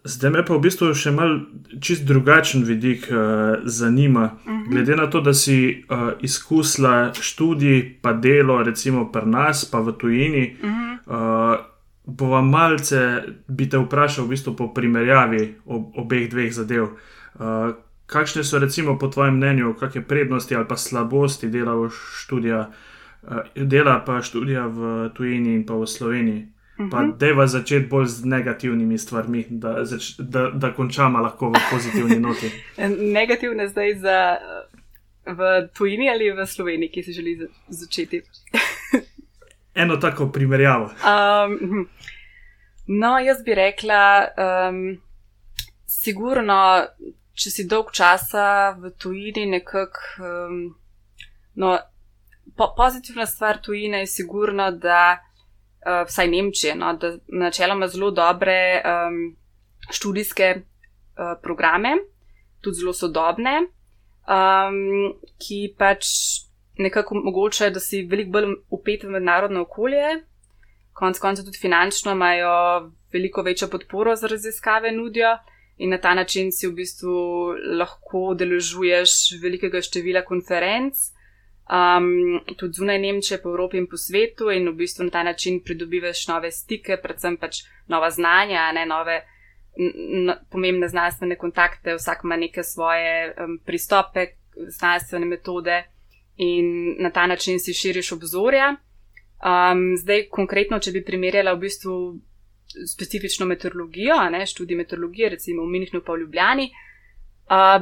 Zdaj 0.04 0.30
me 0.30 0.40
pa 0.42 0.56
v 0.56 0.62
bistvu 0.64 0.90
še 0.98 1.12
mal 1.14 1.36
čist 1.78 2.02
drugačen 2.06 2.64
vidik 2.66 3.06
uh, 3.10 3.62
zanima. 3.64 4.24
Uh 4.44 4.52
mhm. 4.52 4.62
-huh. 4.62 4.70
Glede 4.70 4.96
na 4.96 5.06
to, 5.06 5.20
da 5.20 5.34
si 5.34 5.84
uh, 5.88 6.12
izkusila 6.20 7.12
študij, 7.14 7.98
pa 8.02 8.12
delo, 8.12 8.62
recimo 8.62 9.12
pri 9.12 9.26
nas, 9.26 9.64
pa 9.64 9.80
v 9.80 9.92
tujini, 9.92 10.56
uh 10.62 10.70
-huh. 10.70 10.98
uh, 11.06 11.64
bo 12.04 12.26
vam 12.26 12.50
malce, 12.50 13.22
bi 13.48 13.68
te 13.68 13.78
vprašal 13.78 14.24
v 14.24 14.28
bistvu 14.28 14.56
po 14.56 14.74
primerjavi 14.74 15.54
ob, 15.66 15.82
obeh 15.94 16.30
dveh 16.30 16.52
zadev. 16.52 16.84
Uh, 16.84 17.74
kakšne 18.06 18.44
so 18.44 18.58
recimo 18.58 18.98
po 18.98 19.08
tvojem 19.08 19.36
mnenju, 19.36 19.74
kakšne 19.74 20.02
prednosti 20.02 20.56
ali 20.56 20.68
pa 20.68 20.76
slabosti 20.76 21.48
dela, 21.48 21.90
študija, 22.20 22.70
uh, 23.22 23.38
dela 23.54 24.02
pa 24.06 24.22
študija 24.22 24.66
v 24.66 25.10
tujini 25.14 25.54
in 25.54 25.66
pa 25.66 25.74
v 25.74 25.86
Sloveniji? 25.86 26.57
Pa 26.78 27.02
mhm. 27.02 27.18
deva 27.18 27.46
začeti 27.46 27.86
bolj 27.86 28.06
z 28.06 28.24
negativnimi 28.24 28.98
stvarmi, 28.98 29.46
da, 29.50 29.84
zač, 29.84 30.12
da, 30.18 30.50
da 30.54 30.70
končamo 30.74 31.18
lahko 31.18 31.50
v 31.50 31.62
pozitivni 31.70 32.20
noti. 32.26 32.50
Negativne 32.98 33.66
zdaj 33.68 33.94
za 33.98 34.18
v 35.26 35.68
tujini 35.74 36.10
ali 36.10 36.30
v 36.32 36.46
Sloveniji, 36.46 36.88
ki 36.88 37.02
se 37.02 37.12
želi 37.12 37.48
začeti. 37.68 38.22
Eno 39.82 39.96
tako 39.96 40.28
primerjavo. 40.32 40.84
Um, 40.84 41.88
no, 42.86 43.18
jaz 43.18 43.42
bi 43.44 43.54
rekla, 43.54 44.28
um, 44.70 45.00
sigurno, 45.86 46.86
če 47.34 47.50
si 47.50 47.66
dolg 47.66 47.92
časa 47.92 48.70
v 48.78 48.90
tujini, 48.98 49.46
nekako. 49.46 50.00
Um, 50.22 50.62
no, 51.54 51.78
po, 52.56 52.72
pozitivna 52.76 53.26
stvar 53.26 53.60
tujine 53.62 53.98
je 53.98 54.06
sigurno, 54.06 54.70
da 54.70 55.18
uh, 55.86 56.06
vsaj 56.06 56.28
Nemčije, 56.28 56.74
no, 56.74 56.92
da 56.96 57.16
načeloma 57.28 57.88
zelo 57.88 58.10
dobre 58.10 58.82
um, 58.82 59.36
študijske 59.90 60.54
uh, 60.56 61.34
programe, 61.42 61.96
tudi 62.60 62.80
zelo 62.82 62.92
sodobne, 62.92 63.58
um, 64.28 65.14
ki 65.38 65.74
pač 65.78 66.06
nekako 66.78 67.18
omogočajo, 67.18 67.70
da 67.70 67.80
si 67.80 68.04
veliko 68.06 68.30
bolj 68.30 68.54
upet 68.70 69.04
v 69.04 69.16
mednarodno 69.16 69.62
okolje, 69.66 70.22
konec 70.92 71.18
konca 71.18 71.42
tudi 71.42 71.58
finančno 71.58 72.12
imajo 72.12 72.90
veliko 73.12 73.42
večjo 73.42 73.68
podporo 73.68 74.16
za 74.16 74.26
raziskave 74.26 74.92
nudijo. 74.92 75.36
In 75.78 75.90
na 75.90 75.98
ta 75.98 76.14
način 76.14 76.50
si 76.52 76.66
v 76.66 76.72
bistvu 76.74 77.12
lahko 77.78 78.34
deležuješ 78.34 79.12
velikega 79.42 79.78
števila 79.82 80.24
konferenc, 80.26 80.94
um, 81.68 82.40
tudi 82.56 82.72
zunaj 82.72 82.98
Nemčije, 82.98 83.42
po 83.42 83.48
Evropi 83.48 83.78
in 83.78 83.86
po 83.86 83.96
svetu, 83.96 84.50
in 84.50 84.68
v 84.68 84.74
bistvu 84.74 85.04
na 85.04 85.10
ta 85.10 85.22
način 85.22 85.60
pridobivaš 85.64 86.26
nove 86.28 86.50
stike, 86.50 86.96
predvsem 87.02 87.36
pač 87.36 87.62
nova 87.86 88.10
znanja, 88.10 88.72
ne 88.72 88.86
nove. 88.86 89.22
Pomembne 90.50 90.88
znanstvene 90.88 91.36
kontakte, 91.38 91.94
vsak 91.94 92.24
ima 92.24 92.36
neke 92.36 92.62
svoje 92.62 93.34
um, 93.38 93.60
pristope, 93.64 94.26
znanstvene 94.78 95.26
metode, 95.26 95.84
in 96.36 96.96
na 96.98 97.10
ta 97.10 97.26
način 97.26 97.60
si 97.60 97.74
širiš 97.74 98.12
obzorja. 98.12 98.72
Um, 99.38 99.94
zdaj, 99.96 100.26
konkretno, 100.34 100.78
če 100.78 100.92
bi 100.92 101.04
primerjala 101.04 101.54
v 101.54 101.62
bistvu 101.68 101.94
specifično 102.86 103.46
meteorologijo, 103.46 104.18
ne, 104.30 104.46
študij 104.46 104.76
meteorologije, 104.76 105.28
recimo 105.36 105.62
v 105.62 105.76
Minhnu 105.76 106.02
pa 106.02 106.12
v 106.12 106.24
Ljubljani, 106.24 106.70
Uh, 106.70 106.87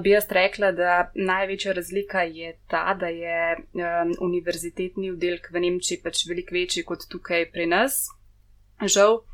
bi 0.03 0.11
jaz 0.11 0.27
rekla, 0.31 0.71
da 0.73 1.11
največja 1.15 1.73
razlika 1.73 2.23
je 2.23 2.59
ta, 2.71 2.95
da 2.95 3.09
je 3.09 3.57
um, 3.57 4.13
univerzitetni 4.21 5.11
oddelek 5.11 5.49
v 5.53 5.63
Nemčiji 5.65 6.03
pač 6.05 6.27
veliko 6.29 6.55
večji 6.55 6.85
kot 6.87 7.09
tukaj 7.11 7.51
pri 7.51 7.67
nas, 7.67 8.07
žal. 8.87 9.25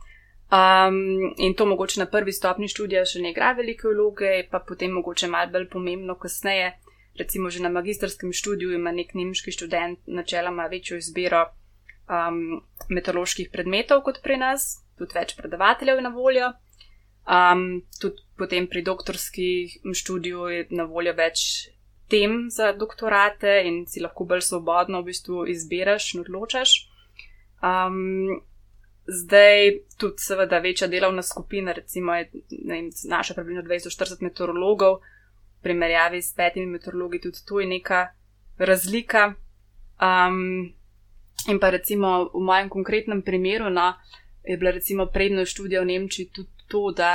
Um, 0.52 0.96
in 1.36 1.54
to 1.56 1.66
mogoče 1.66 2.00
na 2.00 2.06
prvi 2.06 2.32
stopni 2.32 2.68
študija 2.68 3.04
še 3.08 3.22
ne 3.24 3.30
igra 3.32 3.52
velike 3.56 3.88
vloge, 3.88 4.32
pa 4.50 4.60
potem 4.60 4.92
mogoče 4.92 5.28
malo 5.28 5.52
bolj 5.52 5.68
pomembno 5.72 6.16
kasneje. 6.20 6.74
Recimo 7.16 7.50
že 7.50 7.60
na 7.60 7.68
magistrskem 7.68 8.32
študiju 8.32 8.72
ima 8.72 8.92
nek 8.92 9.14
nemški 9.14 9.52
študent 9.52 10.00
načeloma 10.06 10.66
večjo 10.72 10.96
izbiro 10.96 11.44
um, 12.08 12.60
meteoroloških 12.88 13.50
predmetov 13.52 14.00
kot 14.04 14.20
pri 14.24 14.36
nas, 14.40 14.84
tudi 14.96 15.16
več 15.16 15.36
predavateljev 15.36 16.00
je 16.00 16.04
na 16.08 16.12
voljo. 16.16 16.52
Um, 17.22 17.82
tudi 18.00 18.22
potem 18.36 18.66
pri 18.66 18.82
doktorskem 18.82 19.94
študiju 19.94 20.48
je 20.50 20.66
na 20.74 20.84
voljo 20.84 21.14
več 21.14 21.70
tem 22.10 22.50
za 22.50 22.72
doktorate 22.72 23.62
in 23.64 23.84
si 23.86 24.02
lahko 24.02 24.26
bolj 24.28 24.42
svobodno 24.42 25.00
v 25.00 25.12
bistvu 25.12 25.46
izbiraš 25.48 26.14
in 26.14 26.24
odločaš. 26.26 26.74
Um, 27.62 28.42
zdaj 29.06 29.86
tudi 29.98 30.18
seveda 30.18 30.58
večja 30.58 30.88
delovna 30.88 31.22
skupina, 31.22 31.72
recimo 31.72 32.14
je 32.14 32.28
vem, 32.68 32.90
naša 33.08 33.34
približno 33.34 33.62
240 33.62 34.22
meteorologov, 34.22 34.98
v 34.98 35.62
primerjavi 35.62 36.22
s 36.22 36.34
petimi 36.34 36.66
meteorologi 36.66 37.20
tudi 37.20 37.46
tu 37.46 37.60
je 37.60 37.66
neka 37.66 38.08
razlika. 38.58 39.34
Um, 40.02 40.74
in 41.48 41.58
pa 41.60 41.70
recimo 41.70 42.30
v 42.34 42.42
mojem 42.42 42.68
konkretnem 42.68 43.22
primeru, 43.22 43.70
no, 43.70 43.94
je 44.44 44.56
bila 44.58 44.70
recimo 44.70 45.06
prednost 45.06 45.54
študija 45.54 45.80
v 45.80 45.86
Nemčiji 45.94 46.30
tudi 46.34 46.50
to, 46.72 46.88
da 46.96 47.12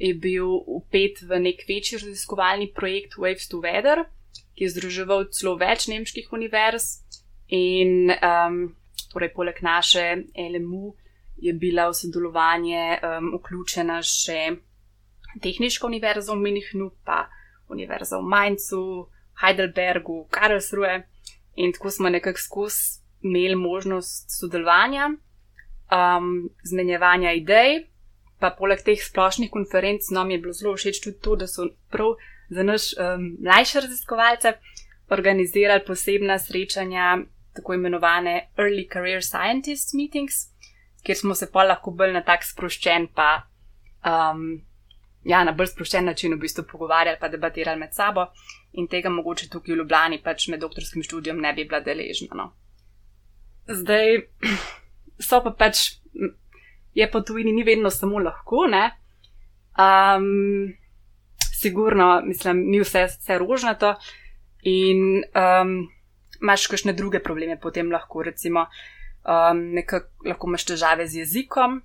je 0.00 0.14
bil 0.14 0.48
upet 0.66 1.20
v 1.22 1.40
nek 1.40 1.64
večji 1.68 1.98
raziskovalni 2.00 2.70
projekt 2.72 3.18
Waves 3.20 3.50
to 3.50 3.60
Weather, 3.60 4.06
ki 4.56 4.64
je 4.64 4.72
združeval 4.72 5.28
celo 5.36 5.58
več 5.60 5.88
nemških 5.92 6.32
univerz 6.32 6.86
in 7.52 8.08
um, 8.14 8.62
torej 9.12 9.32
poleg 9.36 9.60
naše 9.62 10.24
LMU 10.32 10.94
je 11.36 11.52
bila 11.52 11.90
v 11.90 11.98
sodelovanje 12.00 12.84
um, 12.96 13.32
vključena 13.36 14.00
še 14.02 14.40
Tehniška 15.30 15.86
univerza 15.86 16.34
v 16.34 16.42
Minhnu, 16.42 16.88
pa 17.06 17.28
Univerza 17.70 18.18
v 18.18 18.26
Mainzu, 18.26 19.06
Heidelbergu, 19.38 20.24
Karlsruhe. 20.26 21.04
In 21.54 21.70
tako 21.72 21.92
smo 21.94 22.10
nekako 22.10 22.40
skozi 22.40 22.98
imeli 23.22 23.54
možnost 23.54 24.32
sodelovanja, 24.40 25.12
um, 25.92 26.50
zmenjevanja 26.66 27.36
idej 27.38 27.89
pa 28.40 28.50
poleg 28.58 28.82
teh 28.84 29.00
splošnih 29.00 29.50
konferenc 29.50 30.10
nam 30.10 30.30
je 30.30 30.38
bilo 30.38 30.52
zelo 30.56 30.74
všeč 30.76 31.02
tudi 31.04 31.20
to, 31.20 31.36
da 31.36 31.46
so 31.46 31.68
prav 31.90 32.16
za 32.50 32.62
naš 32.62 32.92
um, 32.96 33.36
mlajše 33.40 33.80
raziskovalce 33.80 34.54
organizirali 35.10 35.84
posebna 35.86 36.38
srečanja, 36.38 37.18
tako 37.54 37.74
imenovane 37.74 38.50
Early 38.56 38.86
Career 38.92 39.22
Scientist 39.24 39.94
Meetings, 39.94 40.34
kjer 41.02 41.16
smo 41.16 41.34
se 41.34 41.50
pa 41.52 41.64
lahko 41.64 41.90
bolj 41.90 42.12
na 42.12 42.22
tak 42.22 42.44
sproščen, 42.46 43.08
pa 43.14 43.42
um, 44.06 44.60
ja, 45.24 45.42
na 45.44 45.52
bolj 45.52 45.72
sproščen 45.74 46.06
način 46.06 46.34
v 46.34 46.40
bistvu 46.44 46.64
pogovarjali, 46.70 47.18
pa 47.20 47.28
debatirali 47.28 47.80
med 47.80 47.94
sabo. 47.94 48.30
In 48.72 48.86
tega 48.86 49.10
mogoče 49.10 49.48
tukaj 49.50 49.74
v 49.74 49.80
Ljubljani, 49.80 50.20
pač 50.22 50.46
med 50.48 50.62
doktorskim 50.62 51.02
študijom, 51.02 51.40
ne 51.42 51.52
bi 51.54 51.64
bila 51.64 51.80
deležna. 51.82 52.36
No. 52.38 52.52
Zdaj 53.66 54.20
so 55.28 55.42
pa 55.42 55.50
pač, 55.50 55.96
je 56.94 57.10
pa 57.10 57.20
tujini 57.20 57.52
ni 57.52 57.64
vedno 57.64 57.90
samo 57.90 58.18
lahko, 58.18 58.66
ne. 58.70 58.90
Um, 59.78 60.72
sigurno, 61.60 62.22
mislim, 62.24 62.64
ni 62.70 62.80
vse, 62.80 63.06
vse 63.06 63.38
rožnato 63.38 63.94
in 64.62 65.22
um, 65.36 65.88
imaš 66.40 66.66
kakšne 66.66 66.92
druge 66.92 67.20
probleme, 67.22 67.60
potem 67.60 67.92
lahko, 67.92 68.22
recimo, 68.22 68.66
um, 69.24 69.62
nekako 69.76 70.28
lahko 70.28 70.50
imaš 70.50 70.66
težave 70.72 71.06
z 71.06 71.24
jezikom. 71.24 71.80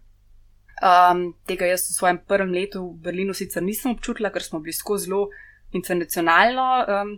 Um, 0.83 1.21
tega 1.47 1.69
jaz 1.69 1.87
v 1.87 1.95
svojem 1.95 2.17
prvem 2.27 2.51
letu 2.51 2.81
v 2.83 3.07
Berlinu 3.07 3.33
sicer 3.33 3.63
nisem 3.63 3.93
občutila, 3.95 4.31
ker 4.31 4.43
smo 4.43 4.59
bili 4.59 4.75
skozi 4.75 5.07
zelo 5.07 5.29
internacionalno 5.71 6.65
um, 6.83 7.13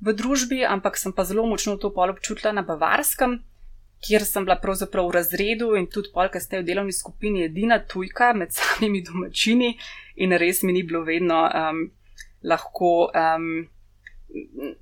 v 0.00 0.12
družbi, 0.16 0.64
ampak 0.64 0.96
sem 1.00 1.12
pa 1.12 1.24
zelo 1.24 1.46
močno 1.48 1.76
to 1.80 1.92
pol 1.92 2.12
občutila 2.12 2.52
na 2.52 2.64
Bavarskem, 2.64 3.40
kjer 4.00 4.24
sem 4.24 4.44
bila 4.44 4.56
pravzaprav 4.60 5.08
v 5.08 5.16
razredu 5.18 5.74
in 5.76 5.86
tudi 5.92 6.12
pol, 6.14 6.30
ker 6.32 6.42
ste 6.42 6.60
v 6.60 6.66
delovni 6.66 6.92
skupini 6.92 7.44
edina 7.48 7.80
tujka 7.84 8.32
med 8.36 8.52
samimi 8.58 9.02
domačini 9.04 9.74
in 10.16 10.36
res 10.40 10.62
mi 10.62 10.72
ni 10.72 10.82
bilo 10.82 11.04
vedno 11.04 11.44
um, 11.46 11.84
lahko. 12.42 13.10
Um, 13.14 13.68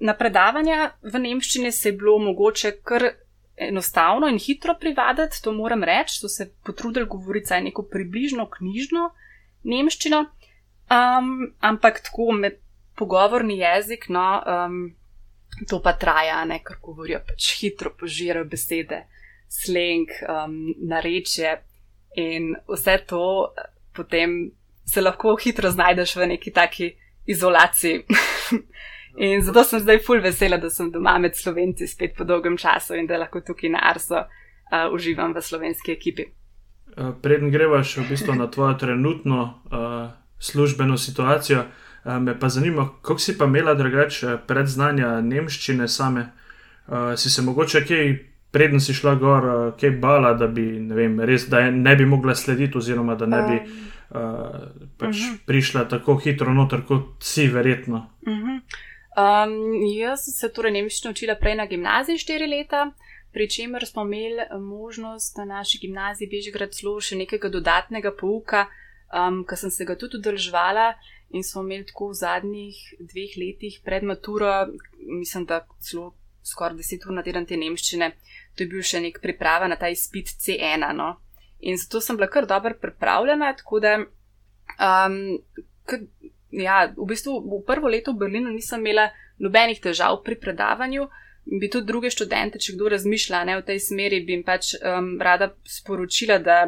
na 0.04 0.12
predavanja 0.12 0.90
v 1.02 1.20
nemščini 1.24 1.72
se 1.72 1.88
je 1.88 1.96
bilo 1.96 2.18
mogoče 2.20 2.72
kar 2.84 3.06
enostavno 3.58 4.28
in 4.28 4.38
hitro 4.38 4.74
privaditi, 4.80 5.40
to 5.42 5.52
moram 5.52 5.84
reči, 5.84 6.18
so 6.20 6.28
se 6.28 6.50
potrudili 6.64 7.06
govoriti 7.06 7.46
saj 7.46 7.62
neko 7.62 7.82
približno 7.90 8.46
knjižno 8.50 9.08
nemščino, 9.64 10.20
um, 10.92 11.32
ampak 11.60 12.02
tako 12.06 12.32
med 12.32 12.60
pogovorni 12.98 13.58
jezik, 13.58 14.08
no, 14.08 14.26
um, 14.46 14.78
to 15.66 15.80
pa 15.82 15.92
traja, 15.92 16.44
ne, 16.44 16.60
ker 16.64 16.78
govorijo 16.82 17.20
pač 17.26 17.54
hitro, 17.60 17.94
požirajo 17.98 18.46
besede, 18.48 19.02
sleng, 19.48 20.12
um, 20.28 20.74
narečje 20.88 21.56
in 22.16 22.54
vse 22.68 22.98
to 23.08 23.54
potem 23.96 24.50
se 24.84 25.00
lahko 25.00 25.36
hitro 25.36 25.70
znajdeš 25.70 26.16
v 26.16 26.26
neki 26.26 26.52
taki 26.52 26.92
izolaciji. 27.26 28.04
In 29.18 29.42
zato 29.42 29.64
sem 29.64 29.80
zdaj 29.82 29.98
full 30.06 30.22
vesela, 30.22 30.56
da 30.62 30.70
sem 30.70 30.92
doma 30.94 31.16
med 31.18 31.34
slovenci 31.36 31.88
spet 31.90 32.14
po 32.16 32.24
dolgem 32.24 32.56
času 32.56 32.94
in 32.94 33.06
da 33.06 33.18
lahko 33.18 33.40
tukaj 33.42 33.72
na 33.72 33.80
Arso 33.90 34.20
uh, 34.20 34.92
uživam 34.94 35.34
v 35.34 35.42
slovenski 35.42 35.92
ekipi. 35.92 36.28
Uh, 36.94 37.10
Preden 37.22 37.50
grevaš 37.50 37.96
v 37.98 38.06
bistvu 38.12 38.36
na 38.38 38.46
tvojo 38.46 38.76
trenutno 38.78 39.40
uh, 39.42 40.12
službeno 40.38 40.96
situacijo, 40.96 41.64
uh, 41.66 41.87
me 42.20 42.38
pa 42.38 42.48
zanima, 42.48 42.88
kako 43.02 43.18
si 43.18 43.38
pa 43.38 43.44
imela 43.44 43.74
drugače 43.74 44.38
predznanja 44.46 45.20
nemščine 45.20 45.88
same. 45.88 46.26
Uh, 46.86 47.12
si 47.16 47.30
se 47.30 47.42
mogoče 47.42 47.84
kaj, 47.84 48.12
preden 48.50 48.80
si 48.80 48.94
šla 48.96 49.14
gor, 49.20 49.44
uh, 49.44 49.74
kaj 49.80 49.90
bala, 50.00 50.32
da 50.34 50.46
bi 50.46 50.64
ne, 50.80 50.94
vem, 50.94 51.20
res, 51.20 51.48
da 51.52 51.66
ne 51.70 51.96
bi 51.96 52.06
mogla 52.08 52.34
slediti, 52.34 52.78
oziroma 52.78 53.14
da 53.14 53.26
ne 53.26 53.42
bi 53.48 53.58
uh, 53.60 54.20
pač 54.96 55.08
uh 55.08 55.08
mhm. 55.08 55.34
-huh. 55.34 55.38
prišla 55.46 55.88
tako 55.88 56.16
hitro 56.16 56.54
noter, 56.54 56.86
kot 56.88 57.04
si 57.20 57.46
verjetno. 57.46 58.06
Uh. 58.26 58.32
-huh. 58.32 58.60
Um, 59.18 59.52
jaz 59.98 60.24
sem 60.24 60.32
se 60.32 60.52
torej 60.54 60.72
nemščino 60.72 61.10
učila 61.10 61.34
prej 61.34 61.54
na 61.54 61.66
gimnaziji 61.66 62.18
štiri 62.18 62.46
leta, 62.46 62.90
pri 63.32 63.48
čemer 63.50 63.86
smo 63.86 64.02
imeli 64.02 64.44
možnost 64.60 65.36
na 65.36 65.44
naši 65.44 65.78
gimnaziji 65.78 66.28
Bežigrad 66.30 66.70
celo 66.70 67.00
še 67.00 67.16
nekega 67.16 67.48
dodatnega 67.48 68.12
pouka, 68.20 68.66
um, 69.10 69.44
ki 69.48 69.56
sem 69.56 69.70
se 69.70 69.84
ga 69.84 69.96
tudi 69.96 70.16
udeležvala 70.16 70.94
in 71.30 71.44
smo 71.44 71.62
imeli 71.62 71.86
tako 71.86 72.10
v 72.10 72.18
zadnjih 72.20 72.76
dveh 73.00 73.36
letih 73.36 73.80
pred 73.84 74.02
maturo, 74.02 74.66
mislim, 75.20 75.44
da 75.44 75.66
celo 75.80 76.14
skoraj 76.44 76.76
deset 76.76 77.04
ur 77.06 77.12
na 77.12 77.22
teden 77.22 77.46
te 77.46 77.56
nemščine, 77.56 78.10
to 78.56 78.64
je 78.64 78.68
bil 78.72 78.82
še 78.82 79.02
nek 79.04 79.20
priprava 79.22 79.68
na 79.68 79.76
ta 79.76 79.90
izpit 79.92 80.32
C1. 80.32 80.86
No? 80.96 81.16
In 81.60 81.76
zato 81.76 82.00
sem 82.00 82.16
bila 82.16 82.30
kar 82.30 82.46
dobro 82.46 82.74
pripravljena, 82.80 83.52
tako 83.58 83.80
da. 83.84 83.98
Um, 84.78 85.38
ja, 86.50 86.92
v 86.96 87.06
bistvu 87.08 87.40
v 87.44 87.62
prvo 87.66 87.88
leto 87.88 88.12
v 88.12 88.24
Berlinu 88.24 88.52
nisem 88.52 88.80
imela 88.80 89.10
nobenih 89.38 89.80
težav 89.80 90.22
pri 90.24 90.38
predavanju. 90.40 91.08
Bi 91.48 91.70
tudi 91.72 91.88
druge 91.88 92.10
študente, 92.12 92.60
če 92.60 92.74
kdo 92.76 92.90
razmišlja 92.92 93.44
ne, 93.48 93.56
v 93.56 93.64
tej 93.64 93.80
smeri, 93.80 94.20
bi 94.24 94.36
jim 94.36 94.44
pač 94.44 94.74
um, 94.76 95.16
rada 95.20 95.54
sporočila, 95.64 96.36
da 96.44 96.58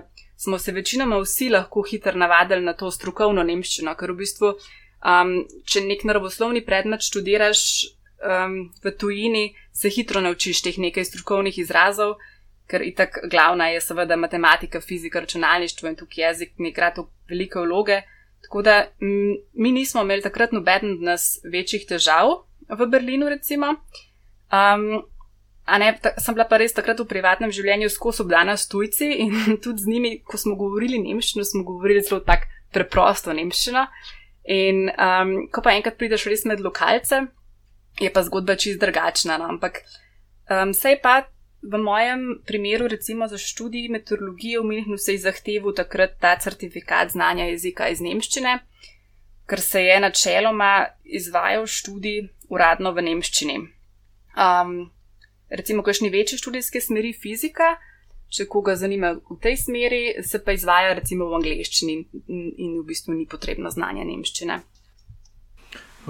smo 0.40 0.58
se 0.58 0.72
večinoma 0.72 1.18
vsi 1.20 1.48
lahko 1.52 1.82
hitro 1.82 2.16
navadili 2.16 2.64
na 2.64 2.72
to 2.72 2.90
strokovno 2.90 3.42
nemščino, 3.44 3.92
ker 3.94 4.14
v 4.14 4.22
bistvu, 4.22 4.54
um, 5.04 5.34
če 5.68 5.82
nek 5.84 6.04
naravoslovni 6.08 6.62
predmet 6.64 7.04
študiraš 7.04 7.64
um, 8.24 8.54
v 8.80 8.92
tujini, 8.96 9.50
se 9.76 9.92
hitro 9.92 10.22
naučiš 10.24 10.62
teh 10.64 10.78
nekaj 10.80 11.10
strokovnih 11.10 11.58
izrazov, 11.60 12.16
ker 12.70 12.86
itak 12.86 13.20
glavna 13.28 13.68
je 13.74 13.82
seveda 13.84 14.16
matematika, 14.16 14.80
fizika, 14.80 15.20
računalništvo 15.26 15.92
in 15.92 16.00
tukaj 16.00 16.24
jezik 16.24 16.56
ne 16.58 16.72
igra 16.72 16.88
tako 16.94 17.10
velike 17.28 17.60
vloge. 17.66 18.00
Tako 18.40 18.62
da 18.64 18.78
m, 19.02 19.36
mi 19.52 19.72
nismo 19.76 20.06
imeli 20.06 20.24
takrat 20.24 20.56
noben 20.56 20.94
od 20.94 21.02
nas 21.04 21.34
večjih 21.52 21.84
težav 21.88 22.32
v 22.70 22.86
Berlinu, 22.88 23.28
recimo. 23.28 23.74
Um, 24.48 25.02
ne, 25.78 25.92
ta, 26.02 26.14
sem 26.18 26.34
bila 26.34 26.46
pa 26.48 26.58
res 26.58 26.72
takrat 26.74 26.98
v 26.98 27.06
privatnem 27.10 27.52
življenju 27.54 27.90
skozi 27.92 28.24
obdana 28.24 28.56
s 28.56 28.68
tujci 28.70 29.10
in 29.24 29.34
tudi 29.64 29.84
z 29.84 29.90
njimi, 29.90 30.14
ko 30.24 30.40
smo 30.40 30.56
govorili 30.58 30.98
nemščino, 31.02 31.44
smo 31.44 31.62
govorili 31.68 32.02
zelo 32.06 32.22
tako 32.26 32.48
preprosto 32.72 33.34
nemščino. 33.36 33.86
In 34.50 34.88
um, 34.90 35.34
ko 35.52 35.62
pa 35.62 35.74
enkrat 35.76 35.98
prideš 36.00 36.26
res 36.30 36.46
med 36.48 36.62
lokalce, 36.64 37.26
je 38.00 38.10
pa 38.10 38.22
zgodba 38.26 38.56
čist 38.56 38.80
drugačna. 38.80 39.36
No? 39.38 39.50
Ampak 39.52 39.82
um, 40.48 40.72
sej 40.74 40.98
pa 41.02 41.20
v 41.60 41.76
mojem 41.76 42.40
primeru, 42.46 42.88
recimo 42.88 43.28
za 43.28 43.38
študij 43.38 43.90
meteorologije 43.92 44.60
v 44.60 44.64
Münchnu, 44.64 44.98
se 44.98 45.12
je 45.12 45.26
zahteval 45.26 45.74
takrat 45.76 46.16
ta 46.20 46.36
certifikat 46.40 47.12
znanja 47.12 47.50
jezika 47.52 47.90
iz 47.92 48.00
nemščine, 48.00 48.60
ker 49.46 49.60
se 49.60 49.84
je 49.84 50.00
načeloma 50.00 50.86
izvajal 51.04 51.66
študij 51.66 52.30
uradno 52.48 52.94
v 52.96 53.04
nemščini. 53.10 53.58
Um, 54.40 54.90
recimo, 55.50 55.82
kakšni 55.82 56.10
večji 56.10 56.38
študijske 56.38 56.80
smeri 56.80 57.12
fizika, 57.12 57.76
če 58.30 58.46
koga 58.46 58.76
zanima 58.78 59.16
v 59.18 59.38
tej 59.42 59.56
smeri, 59.58 60.02
se 60.22 60.38
pa 60.44 60.54
izvaja 60.54 60.94
recimo 60.94 61.26
v 61.30 61.40
angleščini 61.40 61.96
in, 62.30 62.76
v 62.78 62.84
bistvu 62.86 63.16
ni 63.18 63.26
potrebno 63.26 63.70
znanje 63.74 64.06
nemščine. 64.06 64.60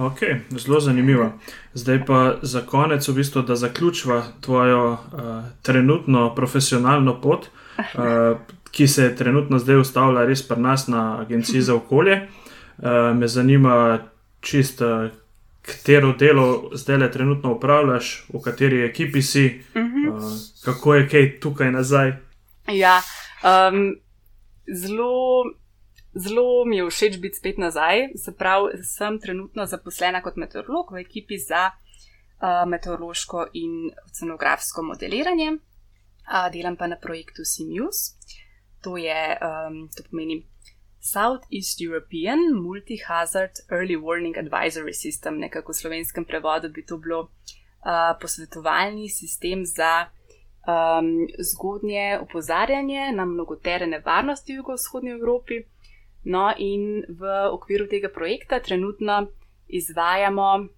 Ok, 0.01 0.21
zelo 0.55 0.81
zanimivo. 0.81 1.33
Zdaj 1.75 2.05
pa 2.07 2.19
za 2.43 2.63
konec, 2.63 3.09
v 3.09 3.15
bistvu, 3.15 3.43
da 3.43 3.57
zaključiva 3.57 4.23
tvojo 4.41 4.93
uh, 4.93 4.99
trenutno 5.63 6.29
profesionalno 6.35 7.17
pot, 7.21 7.49
uh, 7.79 8.39
ki 8.71 8.87
se 8.89 9.09
je 9.09 9.17
trenutno 9.17 9.59
zdaj 9.59 9.81
ustavila 9.83 10.25
res 10.29 10.45
pri 10.49 10.61
nas 10.61 10.87
na 10.89 11.21
Agenciji 11.21 11.63
za 11.63 11.75
okolje. 11.75 12.21
Uh, 12.79 13.17
me 13.17 13.29
zanima 13.29 13.99
čisto, 14.41 15.09
katero 15.71 16.13
delo 16.19 16.71
zdaj 16.75 16.99
le 16.99 17.11
trenutno 17.13 17.55
upravljaš, 17.55 18.11
v 18.35 18.43
kateri 18.45 18.83
ekipi 18.85 19.23
si, 19.23 19.47
uh, 19.75 20.29
kako 20.65 20.95
je 20.95 21.09
kaj 21.09 21.31
tukaj 21.41 21.73
nazaj. 21.73 22.13
Ja, 22.75 23.01
um, 23.43 23.97
zelo. 24.67 25.45
Zelo 26.11 26.65
mi 26.67 26.77
je 26.77 26.89
všeč 26.91 27.21
biti 27.23 27.39
spet 27.39 27.59
nazaj, 27.63 28.01
se 28.19 28.33
pravi, 28.35 28.81
sem 28.83 29.21
trenutno 29.23 29.63
zaposlena 29.67 30.19
kot 30.25 30.41
meteorolog 30.43 30.91
v 30.91 31.05
ekipi 31.05 31.39
za 31.39 31.69
uh, 31.71 32.67
meteorološko 32.67 33.45
in 33.55 33.93
oceanografsko 34.09 34.83
modeliranje. 34.83 35.53
Uh, 35.53 36.51
delam 36.53 36.77
pa 36.77 36.87
na 36.91 36.99
projektu 36.99 37.45
Simius, 37.45 38.19
to 38.83 38.97
je, 38.97 39.39
um, 39.39 39.87
to 39.95 40.03
pomeni 40.11 40.43
Southeast 41.01 41.81
European 41.81 42.53
Multi-Hazard 42.53 43.65
Early 43.71 43.97
Warning 43.97 44.37
Advisory 44.37 44.93
System, 44.93 45.41
nekako 45.41 45.73
v 45.73 45.77
slovenskem 45.77 46.25
prevodu 46.25 46.69
bi 46.69 46.85
to 46.85 46.99
bilo 47.01 47.21
uh, 47.21 48.13
posvetovalni 48.21 49.09
sistem 49.09 49.65
za 49.65 50.07
um, 50.69 51.27
zgodnje 51.39 52.19
opozarjanje 52.21 53.13
na 53.13 53.25
mnogotere 53.25 53.87
nevarnosti 53.87 54.53
v 54.53 54.57
jugovzhodnji 54.57 55.11
Evropi. 55.11 55.65
No, 56.25 56.53
in 56.59 57.05
v 57.09 57.49
okviru 57.49 57.89
tega 57.89 58.13
projekta 58.13 58.61
trenutno 58.61 59.27
izvajamo 59.69 60.69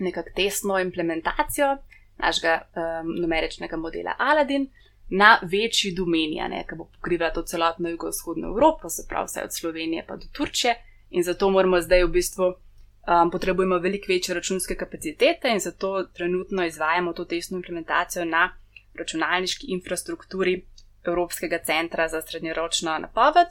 nekakšno 0.00 0.32
testno 0.36 0.78
implementacijo 0.80 1.76
našega 2.16 2.62
um, 2.64 3.12
numeričnega 3.20 3.76
modela 3.76 4.16
Aladin 4.18 4.70
na 5.10 5.38
večji 5.42 5.92
domenija, 5.94 6.48
ki 6.68 6.76
bo 6.78 6.84
pokrivala 6.84 7.32
to 7.32 7.42
celotno 7.42 7.88
jugovzhodno 7.88 8.48
Evropo, 8.48 8.88
se 8.88 9.06
pravi 9.08 9.26
vse 9.26 9.42
od 9.44 9.54
Slovenije 9.54 10.04
pa 10.08 10.16
do 10.16 10.26
Turčije. 10.32 10.74
In 11.10 11.22
zato 11.22 11.50
moramo 11.50 11.80
zdaj 11.80 12.04
v 12.04 12.08
bistvu 12.08 12.44
um, 12.46 13.30
potrebujemo 13.30 13.78
veliko 13.78 14.12
večje 14.12 14.34
računske 14.34 14.74
kapacitete 14.74 15.50
in 15.50 15.58
zato 15.58 16.04
trenutno 16.04 16.64
izvajamo 16.66 17.12
to 17.12 17.24
testno 17.24 17.56
implementacijo 17.56 18.24
na 18.24 18.56
računalniški 18.94 19.66
infrastrukturi 19.68 20.66
Evropskega 21.04 21.58
centra 21.64 22.08
za 22.08 22.22
srednjeročno 22.22 22.98
napoved, 22.98 23.48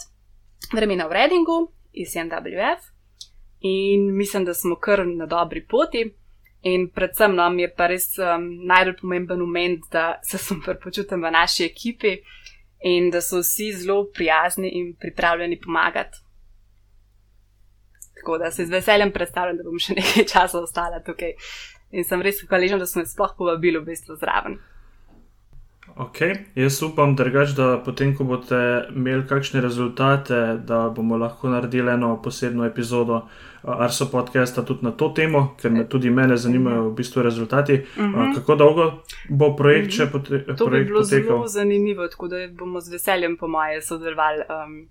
vremena 0.73 1.07
v 1.07 1.13
Redingu 1.13 1.71
iz 1.93 2.13
NWF. 2.13 2.79
In 3.59 4.15
mislim, 4.17 4.45
da 4.45 4.53
smo 4.53 4.75
kar 4.75 5.07
na 5.07 5.25
dobri 5.25 5.65
poti. 5.67 6.13
In 6.61 6.89
predvsem 6.91 7.35
nam 7.35 7.59
je 7.59 7.69
pa 7.71 7.87
res 7.87 8.11
um, 8.19 8.49
najbolj 8.67 8.97
pomemben 8.99 9.39
moment, 9.39 9.85
da 9.91 10.19
se 10.23 10.37
super 10.37 10.75
počutim 10.83 11.23
v 11.23 11.31
naši 11.31 11.63
ekipi 11.65 12.17
in 12.83 13.09
da 13.11 13.21
so 13.21 13.39
vsi 13.39 13.71
zelo 13.73 14.05
prijazni 14.13 14.69
in 14.79 14.95
pripravljeni 14.99 15.59
pomagati. 15.59 16.19
Tako 18.19 18.37
da 18.37 18.51
se 18.51 18.65
z 18.65 18.69
veseljem 18.69 19.11
predstavljam, 19.11 19.57
da 19.57 19.63
bom 19.63 19.79
še 19.79 19.95
nekaj 19.95 20.25
časa 20.33 20.59
ostala 20.59 20.99
tukaj. 20.99 21.37
In 21.95 22.03
sem 22.03 22.21
res 22.21 22.43
hvaležen, 22.43 22.79
da 22.79 22.85
sem 22.85 23.01
jih 23.01 23.09
sploh 23.13 23.31
povabila 23.37 23.79
v 23.79 23.93
bistvu 23.93 24.19
zraven. 24.19 24.59
Ok, 25.99 26.19
jaz 26.55 26.81
upam, 26.85 27.15
drugač, 27.17 27.55
da 27.57 27.77
potem, 27.83 28.11
ko 28.15 28.27
boste 28.27 28.57
imeli 28.91 29.25
kakšne 29.27 29.63
rezultate, 29.63 30.37
da 30.67 30.89
bomo 30.95 31.17
lahko 31.17 31.49
naredili 31.49 31.95
eno 31.95 32.13
posebno 32.21 32.67
epizodo 32.67 33.23
Arso 33.63 34.05
podcasta 34.11 34.65
tudi 34.65 34.85
na 34.85 34.91
to 34.91 35.09
temo, 35.09 35.55
ker 35.61 35.71
me 35.71 35.83
tudi 35.89 36.09
mene 36.09 36.37
zanimajo 36.37 36.89
v 36.89 36.93
bistvu 36.95 37.21
rezultati. 37.21 37.73
Uh 37.73 38.03
-huh. 38.03 38.29
uh, 38.29 38.35
kako 38.35 38.55
dolgo 38.55 39.03
bo 39.29 39.55
projekt 39.55 39.91
še 39.91 40.07
potekal? 40.11 40.55
To 40.55 40.67
bi 40.67 40.83
bilo 40.83 41.01
potekal? 41.01 41.27
zelo 41.27 41.47
zanimivo, 41.47 42.07
tako 42.07 42.27
da 42.27 42.37
bomo 42.51 42.81
z 42.81 42.91
veseljem, 42.91 43.37
po 43.37 43.47
moje, 43.47 43.81
sodelovali. 43.81 44.39
Um, 44.39 44.89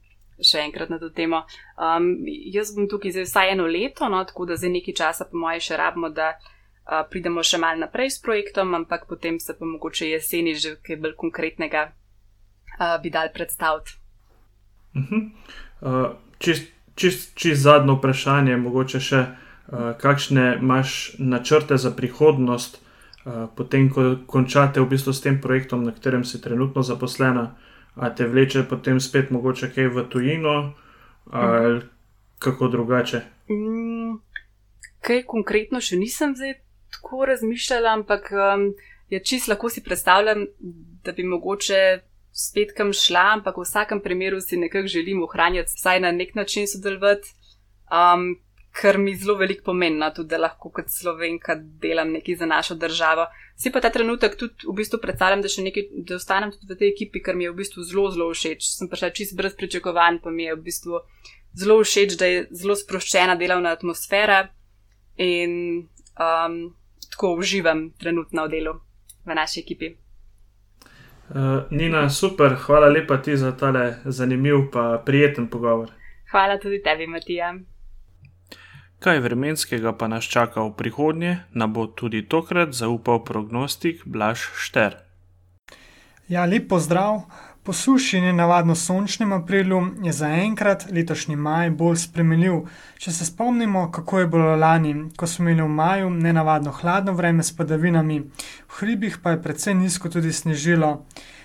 Še 0.51 0.59
enkrat 0.59 0.89
na 0.89 0.99
to 0.99 1.11
temo. 1.11 1.37
Um, 1.37 2.25
jaz 2.55 2.71
bom 2.75 2.89
tukaj 2.89 3.11
zdaj 3.11 3.25
vsaj 3.25 3.53
eno 3.53 3.67
leto, 3.67 4.09
no, 4.09 4.25
tako 4.25 4.47
da 4.47 4.57
za 4.57 4.69
nekaj 4.69 4.95
časa, 4.95 5.25
po 5.25 5.37
mojem, 5.37 5.61
še 5.61 5.77
rabimo, 5.77 6.09
da 6.09 6.39
uh, 6.89 7.03
pridemo 7.11 7.43
še 7.43 7.59
mal 7.59 7.79
naprej 7.79 8.11
s 8.11 8.23
projektom, 8.23 8.75
ampak 8.75 9.09
potem 9.09 9.41
se 9.41 9.59
pa 9.59 9.65
mogoče 9.65 10.09
jeseni 10.09 10.55
že 10.55 10.77
kaj 10.83 10.97
bolj 10.97 11.17
konkretnega 11.17 11.93
uh, 12.79 13.03
bi 13.03 13.11
dal 13.11 13.29
predstaviti. 13.35 13.91
Uh 14.95 15.03
-huh. 15.03 15.31
uh, 15.81 16.17
čist, 16.39 16.73
čist, 16.99 17.35
čist 17.39 17.63
zadnjo 17.63 17.99
vprašanje, 17.99 18.57
mogoče 18.59 19.01
še 19.01 19.21
uh, 19.23 19.93
kakšne 20.01 20.59
imaš 20.59 21.15
načrte 21.19 21.79
za 21.79 21.93
prihodnost, 21.95 22.81
uh, 22.81 23.47
potem 23.57 23.87
ko 23.95 24.17
končate 24.27 24.83
v 24.83 24.91
bistvu 24.91 25.15
s 25.15 25.23
tem 25.23 25.39
projektom, 25.41 25.87
na 25.87 25.95
katerem 25.95 26.27
si 26.27 26.43
trenutno 26.43 26.83
zaposlena, 26.83 27.55
a 27.95 28.11
te 28.11 28.27
vleče 28.27 28.67
potem 28.71 29.01
spet 29.01 29.31
mogoče 29.35 29.71
kaj 29.75 29.89
v 29.95 30.07
tujino 30.11 30.57
ali 31.31 31.83
kako 32.39 32.69
drugače. 32.69 33.21
Mm, 33.51 34.21
kaj 35.05 35.25
konkretno 35.27 35.81
še 35.83 35.99
nisem 35.99 36.35
zdaj 36.39 36.55
tako 36.95 37.27
razmišljala, 37.29 37.93
ampak 37.99 38.31
um, 38.33 38.71
ja, 39.11 39.21
čist 39.21 39.51
lahko 39.51 39.69
si 39.69 39.83
predstavljam, 39.85 40.47
da 41.05 41.13
bi 41.13 41.27
mogoče 41.27 41.81
spet 42.39 42.75
kam 42.77 42.93
šla, 42.95 43.25
ampak 43.39 43.57
v 43.59 43.67
vsakem 43.67 44.01
primeru 44.01 44.41
si 44.41 44.57
nekako 44.57 44.89
želim 44.89 45.23
ohranjati, 45.27 45.75
vsaj 45.75 46.01
na 46.01 46.13
nek 46.13 46.35
način 46.39 46.69
sodelovati, 46.71 47.35
um, 47.91 48.37
kar 48.81 48.99
mi 48.99 49.17
zelo 49.17 49.35
veliko 49.35 49.65
pomeni, 49.65 49.99
no, 49.99 50.11
tudi 50.15 50.31
da 50.31 50.39
lahko 50.39 50.71
kot 50.71 50.91
slovenka 50.93 51.57
delam 51.83 52.13
nekaj 52.15 52.37
za 52.39 52.47
našo 52.47 52.77
državo. 52.79 53.27
Si 53.59 53.73
pa 53.75 53.81
ta 53.83 53.91
trenutek 53.91 54.37
tudi 54.39 54.69
v 54.69 54.77
bistvu 54.79 55.01
predstavljam, 55.03 55.43
da 55.43 55.51
še 55.51 55.65
nekaj, 55.67 55.89
da 56.07 56.19
ostanem 56.21 56.55
tudi 56.55 56.71
v 56.71 56.79
tej 56.79 56.93
ekipi, 56.95 57.23
kar 57.27 57.35
mi 57.35 57.49
je 57.49 57.53
v 57.53 57.59
bistvu 57.59 57.87
zelo, 57.91 58.07
zelo 58.15 58.31
všeč. 58.31 58.71
Sem 58.71 58.91
prišla 58.93 59.11
čist 59.19 59.35
brez 59.39 59.59
pričakovanj, 59.59 60.23
pa 60.23 60.31
mi 60.31 60.47
je 60.47 60.55
v 60.55 60.63
bistvu 60.71 61.03
zelo 61.59 61.81
všeč, 61.83 62.19
da 62.21 62.31
je 62.31 62.47
zelo 62.55 62.79
sproščena 62.79 63.35
delovna 63.41 63.75
atmosfera 63.75 64.45
in 65.19 65.89
um, 66.15 66.61
tako 67.11 67.35
uživam 67.43 67.89
trenutno 67.99 68.47
v 68.47 68.55
delu 68.55 68.79
v 69.27 69.35
naši 69.35 69.65
ekipi. 69.67 69.97
Uh, 71.29 71.63
Nina, 71.71 72.09
super, 72.09 72.55
hvala 72.67 72.89
lepa 72.89 73.19
ti 73.23 73.37
za 73.37 73.53
tale 73.53 73.97
zanimiv 74.05 74.55
in 74.55 74.71
prijeten 75.05 75.49
pogovor. 75.49 75.91
Hvala 76.31 76.59
tudi 76.59 76.83
tebi, 76.83 77.07
Matija. 77.07 77.55
Kaj 78.99 79.21
vremenskega 79.21 79.93
pa 79.93 80.09
nas 80.09 80.25
čaka 80.25 80.63
v 80.63 80.73
prihodnje, 80.75 81.37
nam 81.55 81.73
bo 81.73 81.87
tudi 81.87 82.25
tokrat 82.29 82.73
zaupal 82.73 83.25
prognostik 83.25 84.03
Blaž 84.07 84.49
Šter. 84.57 84.97
Ja, 86.29 86.45
lep 86.45 86.69
pozdrav. 86.69 87.23
Po 87.69 87.73
suši 87.73 88.17
in 88.19 88.37
navadno 88.37 88.75
sončnem 88.75 89.33
aprilu 89.33 89.83
je 90.03 90.13
zaenkrat 90.13 90.87
letošnji 90.91 91.35
maj 91.37 91.71
bolj 91.71 91.97
spremljiv. 92.01 92.55
Če 92.97 93.13
se 93.13 93.27
spomnimo, 93.29 93.83
kako 93.93 94.23
je 94.23 94.27
bilo 94.27 94.55
lani, 94.57 94.95
ko 95.17 95.27
smo 95.27 95.45
imeli 95.45 95.67
v 95.67 95.75
maju 95.81 96.09
nenavadno 96.11 96.73
hladno 96.73 97.13
vreme 97.13 97.45
s 97.45 97.53
padavinami, 97.57 98.17
v 98.21 98.79
hribih 98.79 99.19
pa 99.23 99.35
je 99.35 99.43
precej 99.43 99.75
nizko 99.75 100.09
tudi 100.09 100.33
snežilo. 100.33 101.05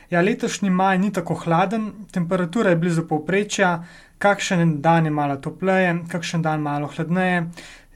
Ja, 0.09 0.21
letošnji 0.21 0.69
maj 0.69 1.01
ni 1.03 1.11
tako 1.11 1.35
hladen, 1.43 1.91
temperatura 2.11 2.71
je 2.71 2.79
blizu 2.79 3.03
povprečja, 3.09 3.73
kakšen 4.17 4.79
dan 4.81 5.11
je 5.11 5.11
malo 5.11 5.35
topleje, 5.35 6.05
kakšen 6.07 6.41
dan 6.41 6.63
malo 6.63 6.87
hladneje, 6.87 7.49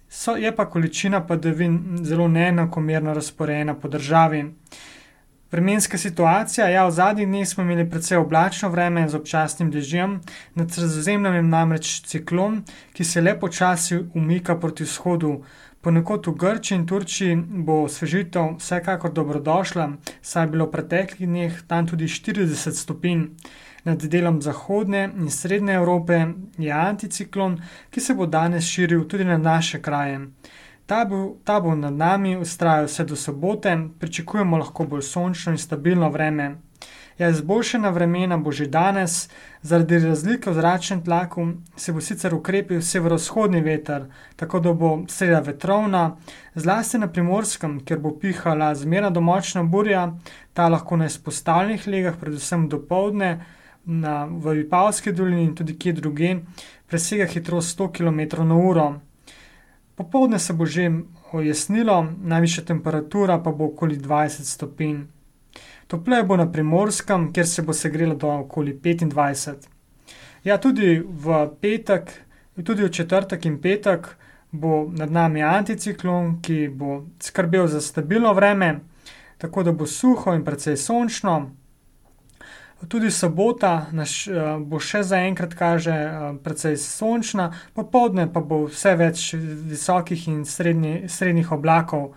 so, 0.10 0.36
je 0.36 0.52
pa 0.56 0.68
količina 0.70 1.24
padavin 1.28 2.04
zelo 2.04 2.28
neenakomerno 2.28 3.14
razporejena 3.14 3.80
po 3.80 3.88
državi. 3.88 4.44
Vremenska 5.52 5.98
situacija. 5.98 6.68
Ja, 6.68 6.86
v 6.88 6.92
zadnjih 6.92 7.28
dneh 7.28 7.48
smo 7.48 7.64
imeli 7.64 7.90
precej 7.90 8.18
oblačno 8.18 8.68
vreme 8.70 9.06
z 9.10 9.16
občasnim 9.16 9.70
dežjem, 9.72 10.20
nad 10.56 10.72
sredozemljem 10.72 11.36
je 11.36 11.44
namreč 11.44 11.92
ciklon, 12.04 12.64
ki 12.94 13.04
se 13.04 13.22
le 13.22 13.38
počasi 13.40 14.02
umika 14.14 14.58
proti 14.60 14.84
vzhodu. 14.84 15.38
Ponekod 15.82 16.28
v 16.28 16.34
Grči 16.36 16.76
in 16.76 16.84
Turčiji 16.88 17.38
bo 17.64 17.84
osvežitev 17.86 18.58
vsekakor 18.60 19.14
dobrodošla, 19.14 19.88
saj 20.22 20.44
je 20.44 20.52
bilo 20.52 20.68
v 20.68 20.72
preteklih 20.76 21.30
dneh 21.30 21.64
tam 21.68 21.88
tudi 21.88 22.12
40 22.12 22.76
stopinj. 22.76 23.30
Nad 23.88 24.04
delom 24.04 24.42
zahodne 24.42 25.10
in 25.16 25.32
srednje 25.32 25.80
Evrope 25.80 26.26
je 26.58 26.72
anticiklon, 26.72 27.62
ki 27.90 28.02
se 28.04 28.14
bo 28.14 28.26
danes 28.28 28.68
širil 28.68 29.08
tudi 29.08 29.24
na 29.24 29.38
naše 29.38 29.80
kraje. 29.82 30.28
Ta 30.88 31.06
bo, 31.60 31.76
nad 31.76 31.94
nami 31.94 32.38
ustrajal 32.38 32.86
vse 32.86 33.04
do 33.04 33.16
sobote, 33.16 33.78
pričakujemo 34.00 34.58
lahko 34.58 34.86
bolj 34.88 35.02
sončno 35.02 35.52
in 35.52 35.58
stabilno 35.58 36.10
vreme. 36.10 36.56
Ja, 37.18 37.30
izboljšana 37.30 37.90
vremena 37.90 38.38
bo 38.38 38.52
že 38.52 38.66
danes, 38.66 39.30
zaradi 39.62 40.00
razlike 40.00 40.50
v 40.50 40.54
zračnem 40.54 41.02
tlaku 41.04 41.48
se 41.76 41.92
bo 41.94 42.02
sicer 42.02 42.34
ukrepil 42.36 42.82
severovzhodni 42.82 43.62
veter, 43.62 44.06
tako 44.36 44.60
da 44.60 44.74
bo 44.74 44.92
sreda 45.10 45.40
vetrovna, 45.40 46.18
zlasti 46.56 46.98
na 46.98 47.08
primorskem, 47.08 47.80
kjer 47.86 48.00
bo 48.00 48.14
pihala 48.20 48.76
zmerna 48.76 49.10
domočna 49.10 49.64
burja, 49.64 50.14
ta 50.54 50.70
lahko 50.70 50.98
na 50.98 51.06
izpostavljenih 51.06 51.88
legah, 51.88 52.16
predvsem 52.22 52.70
do 52.70 52.80
povdne, 52.80 53.40
na 53.86 54.26
Vipavski 54.26 55.12
dolini 55.12 55.44
in 55.44 55.56
tudi 55.56 55.78
kje 55.80 55.94
druge, 55.94 56.36
presega 56.88 57.26
hitrost 57.26 57.80
100 57.80 57.92
km/h. 57.92 59.07
Popovdne 59.98 60.40
se 60.40 60.54
bo 60.54 60.66
že 60.66 60.92
ojasnilo, 61.32 62.08
najvišja 62.22 62.64
temperatura 62.64 63.40
pa 63.44 63.52
bo 63.52 63.66
okoli 63.66 63.98
20 63.98 64.46
stopinj. 64.46 65.00
Topleje 65.88 66.24
bo 66.24 66.38
na 66.38 66.46
primorskem, 66.52 67.32
kjer 67.34 67.48
se 67.48 67.62
bo 67.62 67.74
segrelo 67.74 68.16
do 68.16 68.30
okoli 68.30 68.76
25. 68.84 69.68
Ja, 70.44 70.58
tudi 70.58 71.00
v 71.00 71.50
petek, 71.62 72.14
tudi 72.64 72.84
v 72.84 72.92
četrtek 72.94 73.46
in 73.46 73.58
petek 73.62 74.08
bo 74.52 74.86
nad 74.92 75.12
nami 75.12 75.42
anticiklon, 75.44 76.42
ki 76.42 76.68
bo 76.70 77.04
skrbel 77.20 77.68
za 77.68 77.82
stabilno 77.82 78.34
vreme, 78.34 78.80
tako 79.38 79.64
da 79.64 79.72
bo 79.72 79.86
suho 79.86 80.36
in 80.36 80.46
precej 80.46 80.78
sončno. 80.78 81.52
Tudi 82.86 83.10
sobota 83.12 83.88
naš, 83.92 84.28
uh, 84.30 84.60
bo 84.62 84.78
še 84.78 85.02
zaenkrat 85.04 85.56
kaže 85.58 85.96
uh, 85.98 86.26
precej 86.44 86.78
sončna, 86.78 87.50
popoldne 87.74 88.28
pa 88.30 88.44
bo 88.46 88.68
vse 88.68 88.94
več 89.00 89.32
visokih 89.34 90.28
in 90.30 90.44
srednji, 90.46 91.08
srednjih 91.10 91.52
oblakov. 91.58 92.12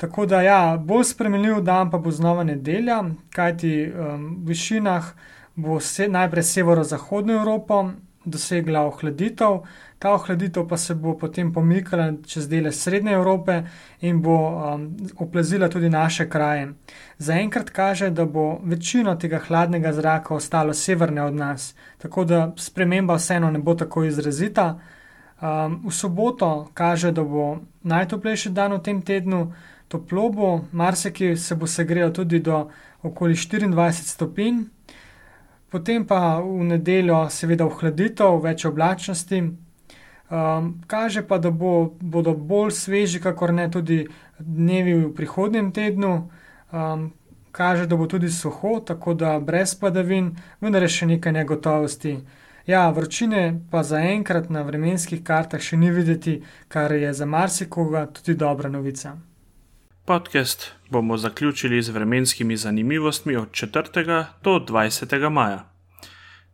Tako 0.00 0.24
da, 0.26 0.40
ja, 0.42 0.60
bolj 0.80 1.04
spremenljiv 1.12 1.60
dan 1.62 1.90
pa 1.92 2.00
bo 2.00 2.10
znova 2.10 2.42
nedelja, 2.44 3.02
kajti 3.36 3.74
um, 3.92 4.24
v 4.40 4.54
višinah 4.54 5.12
bo 5.54 5.76
se, 5.80 6.08
najprej 6.08 6.42
severozahodno 6.42 7.36
Evropo 7.36 7.84
dosegla 8.24 8.86
ohladitev, 8.86 9.60
ta 10.02 10.14
ohladitev 10.14 10.64
pa 10.68 10.76
se 10.76 10.94
bo 10.94 11.12
potem 11.18 11.52
pomikala 11.52 12.12
čez 12.26 12.48
dele 12.48 12.72
Srednje 12.72 13.12
Evrope 13.12 13.62
in 14.00 14.22
bo 14.22 14.34
um, 14.34 14.96
oplazila 15.16 15.68
tudi 15.68 15.90
naše 15.90 16.28
kraje. 16.30 16.72
Zaenkrat 17.18 17.70
kaže, 17.70 18.10
da 18.10 18.24
bo 18.24 18.58
večino 18.64 19.14
tega 19.14 19.38
hladnega 19.38 19.92
zraka 19.92 20.34
ostalo 20.34 20.74
severne 20.74 21.22
od 21.22 21.34
nas, 21.34 21.74
tako 21.98 22.24
da 22.24 22.52
sprememba 22.56 23.14
vseeno 23.14 23.50
ne 23.50 23.58
bo 23.58 23.74
tako 23.74 24.04
izrazita. 24.04 24.80
Um, 25.42 25.80
v 25.86 25.94
soboto 25.94 26.70
kaže, 26.74 27.12
da 27.12 27.22
bo 27.22 27.58
najtoplejši 27.82 28.50
dan 28.50 28.72
v 28.72 28.82
tem 28.82 29.02
tednu, 29.02 29.52
toplo 29.88 30.28
bo, 30.30 30.60
marsikaj 30.72 31.36
se 31.36 31.54
bo 31.54 31.66
segrelo 31.66 32.10
tudi 32.10 32.38
do 32.38 32.68
okoli 33.02 33.34
24 33.34 33.92
stopinj, 33.92 34.64
potem 35.70 36.06
pa 36.06 36.40
v 36.40 36.64
nedeljo, 36.74 37.28
seveda, 37.30 37.66
ohladitev, 37.66 38.40
več 38.42 38.66
oblačnosti. 38.66 39.46
Um, 40.32 40.80
kaže 40.86 41.26
pa, 41.28 41.38
da 41.38 41.50
bo, 41.50 41.92
bodo 42.00 42.32
bolj 42.34 42.70
sveži, 42.72 43.20
kakor 43.20 43.52
ne 43.52 43.66
tudi 43.70 44.06
dnevi 44.38 44.94
v 44.94 45.10
prihodnjem 45.14 45.72
tednu. 45.72 46.30
Um, 46.72 47.10
kaže, 47.52 47.86
da 47.86 47.96
bo 47.96 48.06
tudi 48.06 48.30
suho, 48.32 48.80
tako 48.80 49.14
da 49.14 49.40
brez 49.40 49.74
padavin, 49.74 50.30
vendar 50.60 50.82
je 50.82 50.88
še 50.88 51.06
nekaj 51.06 51.36
negotovosti. 51.36 52.16
Ja, 52.66 52.88
vročine 52.90 53.60
pa 53.70 53.82
zaenkrat 53.82 54.48
na 54.48 54.62
vremenskih 54.62 55.20
kartah 55.20 55.60
še 55.60 55.76
ni 55.76 55.90
videti, 55.92 56.38
kar 56.72 56.94
je 56.96 57.12
za 57.12 57.26
marsikoga 57.26 58.06
tudi 58.06 58.38
dobra 58.38 58.70
novica. 58.72 59.18
Podcast 60.08 60.70
bomo 60.90 61.16
zaključili 61.16 61.82
z 61.82 61.92
vremenskimi 61.92 62.56
zanimivostmi 62.56 63.36
od 63.36 63.52
4. 63.52 64.24
do 64.42 64.56
20. 64.58 65.28
maja. 65.28 65.71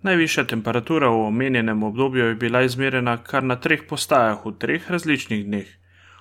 Najvišja 0.03 0.45
temperatura 0.45 1.09
v 1.09 1.27
omenjenem 1.27 1.83
obdobju 1.83 2.25
je 2.25 2.35
bila 2.35 2.63
izmerjena 2.63 3.17
kar 3.17 3.43
na 3.43 3.57
treh 3.57 3.81
postajah 3.89 4.45
v 4.47 4.53
treh 4.59 4.91
različnih 4.91 5.45
dneh. 5.47 5.67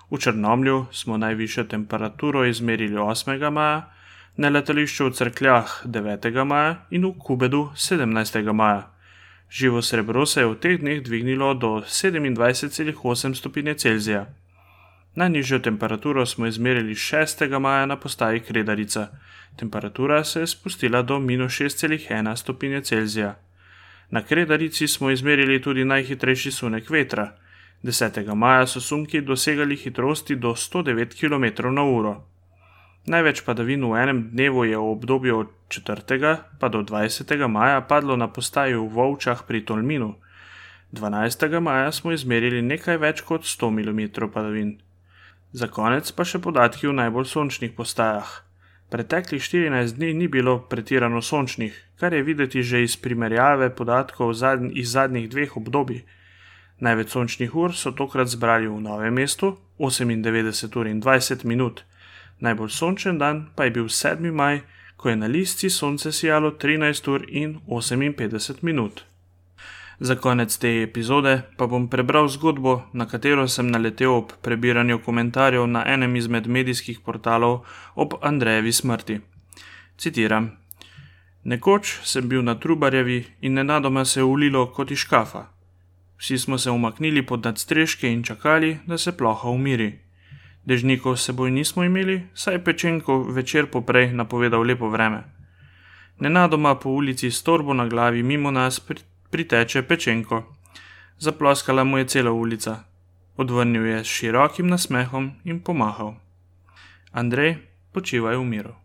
V 0.09 0.17
Črnomlju 0.17 0.85
smo 0.91 1.17
najvišjo 1.17 1.63
temperaturo 1.63 2.45
izmerili 2.45 2.97
8. 2.97 3.51
maja, 3.51 3.93
na 4.37 4.49
letališču 4.49 5.05
v 5.05 5.13
Crkljah 5.13 5.85
9. 5.85 6.43
maja 6.45 6.75
in 6.89 7.05
v 7.05 7.13
Kubedu 7.19 7.69
17. 7.75 8.51
maja. 8.53 8.89
Živo 9.51 9.81
srebro 9.81 10.25
se 10.25 10.41
je 10.41 10.47
v 10.47 10.55
teh 10.55 10.79
dneh 10.81 11.03
dvignilo 11.03 11.53
do 11.53 11.67
27,8 11.85 13.33
stopinje 13.33 13.73
Celzija. 13.73 14.25
Najnižjo 15.15 15.59
temperaturo 15.59 16.25
smo 16.25 16.47
izmerili 16.47 16.95
6. 16.95 17.59
maja 17.59 17.85
na 17.85 17.95
postaji 17.95 18.39
Kredarica. 18.39 19.07
Temperatura 19.55 20.23
se 20.23 20.39
je 20.39 20.47
spustila 20.47 21.01
do 21.01 21.19
minus 21.19 21.53
6,1 21.53 22.35
stopinje 22.35 22.81
Celzija. 22.81 23.35
Na 24.11 24.21
Kredarici 24.23 24.87
smo 24.87 25.09
izmerili 25.09 25.61
tudi 25.61 25.85
najhitrejši 25.85 26.51
sunek 26.51 26.89
vetra. 26.89 27.33
10. 27.83 28.35
maja 28.35 28.67
so 28.67 28.81
sunki 28.81 29.21
dosegali 29.21 29.75
hitrosti 29.75 30.35
do 30.35 30.55
109 30.55 31.13
km/h. 31.19 32.15
Največ 33.07 33.41
padavin 33.45 33.85
v 33.85 33.95
enem 33.95 34.29
dnevu 34.31 34.63
je 34.65 34.77
v 34.77 34.91
obdobju 34.91 35.39
od 35.39 35.49
4. 35.69 36.37
pa 36.59 36.69
do 36.69 36.81
20. 36.83 37.47
maja 37.47 37.81
padlo 37.81 38.15
na 38.15 38.27
postaji 38.27 38.75
v 38.75 38.87
Vovčah 38.87 39.43
pri 39.47 39.65
Tolminu. 39.65 40.15
12. 40.93 41.59
maja 41.59 41.91
smo 41.91 42.11
izmerili 42.11 42.61
nekaj 42.61 42.97
več 42.97 43.21
kot 43.21 43.43
100 43.43 43.71
mm 43.71 44.31
padavin. 44.33 44.79
Za 45.51 45.67
konec 45.67 46.11
pa 46.11 46.23
še 46.23 46.39
podatki 46.39 46.87
v 46.87 46.95
najbolj 46.95 47.25
sončnih 47.27 47.71
postajah. 47.75 48.46
Preteklih 48.89 49.41
14 49.41 49.95
dni 49.95 50.13
ni 50.13 50.27
bilo 50.27 50.59
pretirano 50.69 51.21
sončnih, 51.21 51.75
kar 51.99 52.13
je 52.13 52.23
videti 52.23 52.61
že 52.63 52.83
iz 52.83 52.95
primerjave 52.95 53.69
podatkov 53.75 54.31
iz 54.71 54.91
zadnjih 54.91 55.29
dveh 55.29 55.57
obdobij. 55.57 56.05
Največ 56.79 57.09
sončnih 57.09 57.55
ur 57.55 57.75
so 57.75 57.91
tokrat 57.91 58.27
zbrali 58.27 58.67
v 58.67 58.79
novem 58.79 59.13
mestu 59.13 59.57
98 59.79 60.77
ur 60.79 60.87
in 60.87 61.01
20 61.01 61.43
minut. 61.43 61.83
Najbolj 62.39 62.69
sončen 62.69 63.17
dan 63.17 63.49
pa 63.55 63.63
je 63.63 63.71
bil 63.71 63.89
7. 63.89 64.31
maj, 64.31 64.61
ko 64.95 65.09
je 65.09 65.15
na 65.15 65.27
listi 65.27 65.69
sonce 65.69 66.11
sijalo 66.11 66.51
13 66.51 67.11
ur 67.11 67.25
in 67.27 67.59
58 67.67 68.63
minut. 68.63 69.03
Za 69.99 70.15
konec 70.15 70.57
te 70.57 70.83
epizode 70.83 71.41
pa 71.57 71.65
bom 71.67 71.87
prebral 71.89 72.27
zgodbo, 72.29 72.83
na 72.93 73.07
katero 73.09 73.47
sem 73.47 73.71
naletel 73.71 74.13
ob 74.13 74.31
prebiranju 74.41 74.99
komentarjev 75.05 75.65
na 75.67 75.83
enem 75.87 76.15
izmed 76.15 76.47
medijskih 76.47 76.99
portalov 76.99 77.65
ob 77.95 78.13
Andrejevi 78.21 78.71
smrti. 78.71 79.19
Citiram: 79.97 80.51
Nekoč 81.43 81.99
sem 82.03 82.29
bil 82.29 82.43
na 82.43 82.55
Trubarjevi 82.55 83.25
in 83.41 83.53
nenadoma 83.53 84.05
se 84.05 84.19
je 84.19 84.23
ulilo 84.23 84.67
kot 84.73 84.91
iz 84.91 84.97
škafa. 84.97 85.47
Vsi 86.17 86.37
smo 86.37 86.57
se 86.57 86.71
umaknili 86.71 87.25
pod 87.25 87.45
nadstreške 87.45 88.11
in 88.11 88.23
čakali, 88.23 88.77
da 88.85 88.97
se 88.97 89.17
ploha 89.17 89.49
umiri. 89.49 89.99
Dežnikov 90.65 91.17
s 91.17 91.25
seboj 91.25 91.51
nismo 91.51 91.83
imeli, 91.83 92.21
saj 92.33 92.53
je 92.53 92.63
pečenko 92.63 93.23
večer 93.23 93.65
poprej 93.65 94.13
napovedal 94.13 94.61
lepo 94.61 94.89
vreme. 94.89 95.23
Nenadoma 96.19 96.75
po 96.75 96.89
ulici 96.89 97.31
s 97.31 97.43
torbo 97.43 97.73
na 97.73 97.87
glavi 97.87 98.23
mimo 98.23 98.51
nas 98.51 98.79
priteče 99.29 99.81
pečenko. 99.81 100.43
Zaploskala 101.19 101.83
mu 101.83 101.97
je 101.97 102.05
cela 102.05 102.31
ulica. 102.31 102.83
Odvrnil 103.37 103.85
je 103.85 103.99
s 104.03 104.07
širokim 104.07 104.67
nasmehom 104.67 105.31
in 105.43 105.59
pomahal. 105.59 106.15
Andrej, 107.11 107.57
počivaj 107.91 108.37
v 108.37 108.43
miru. 108.43 108.75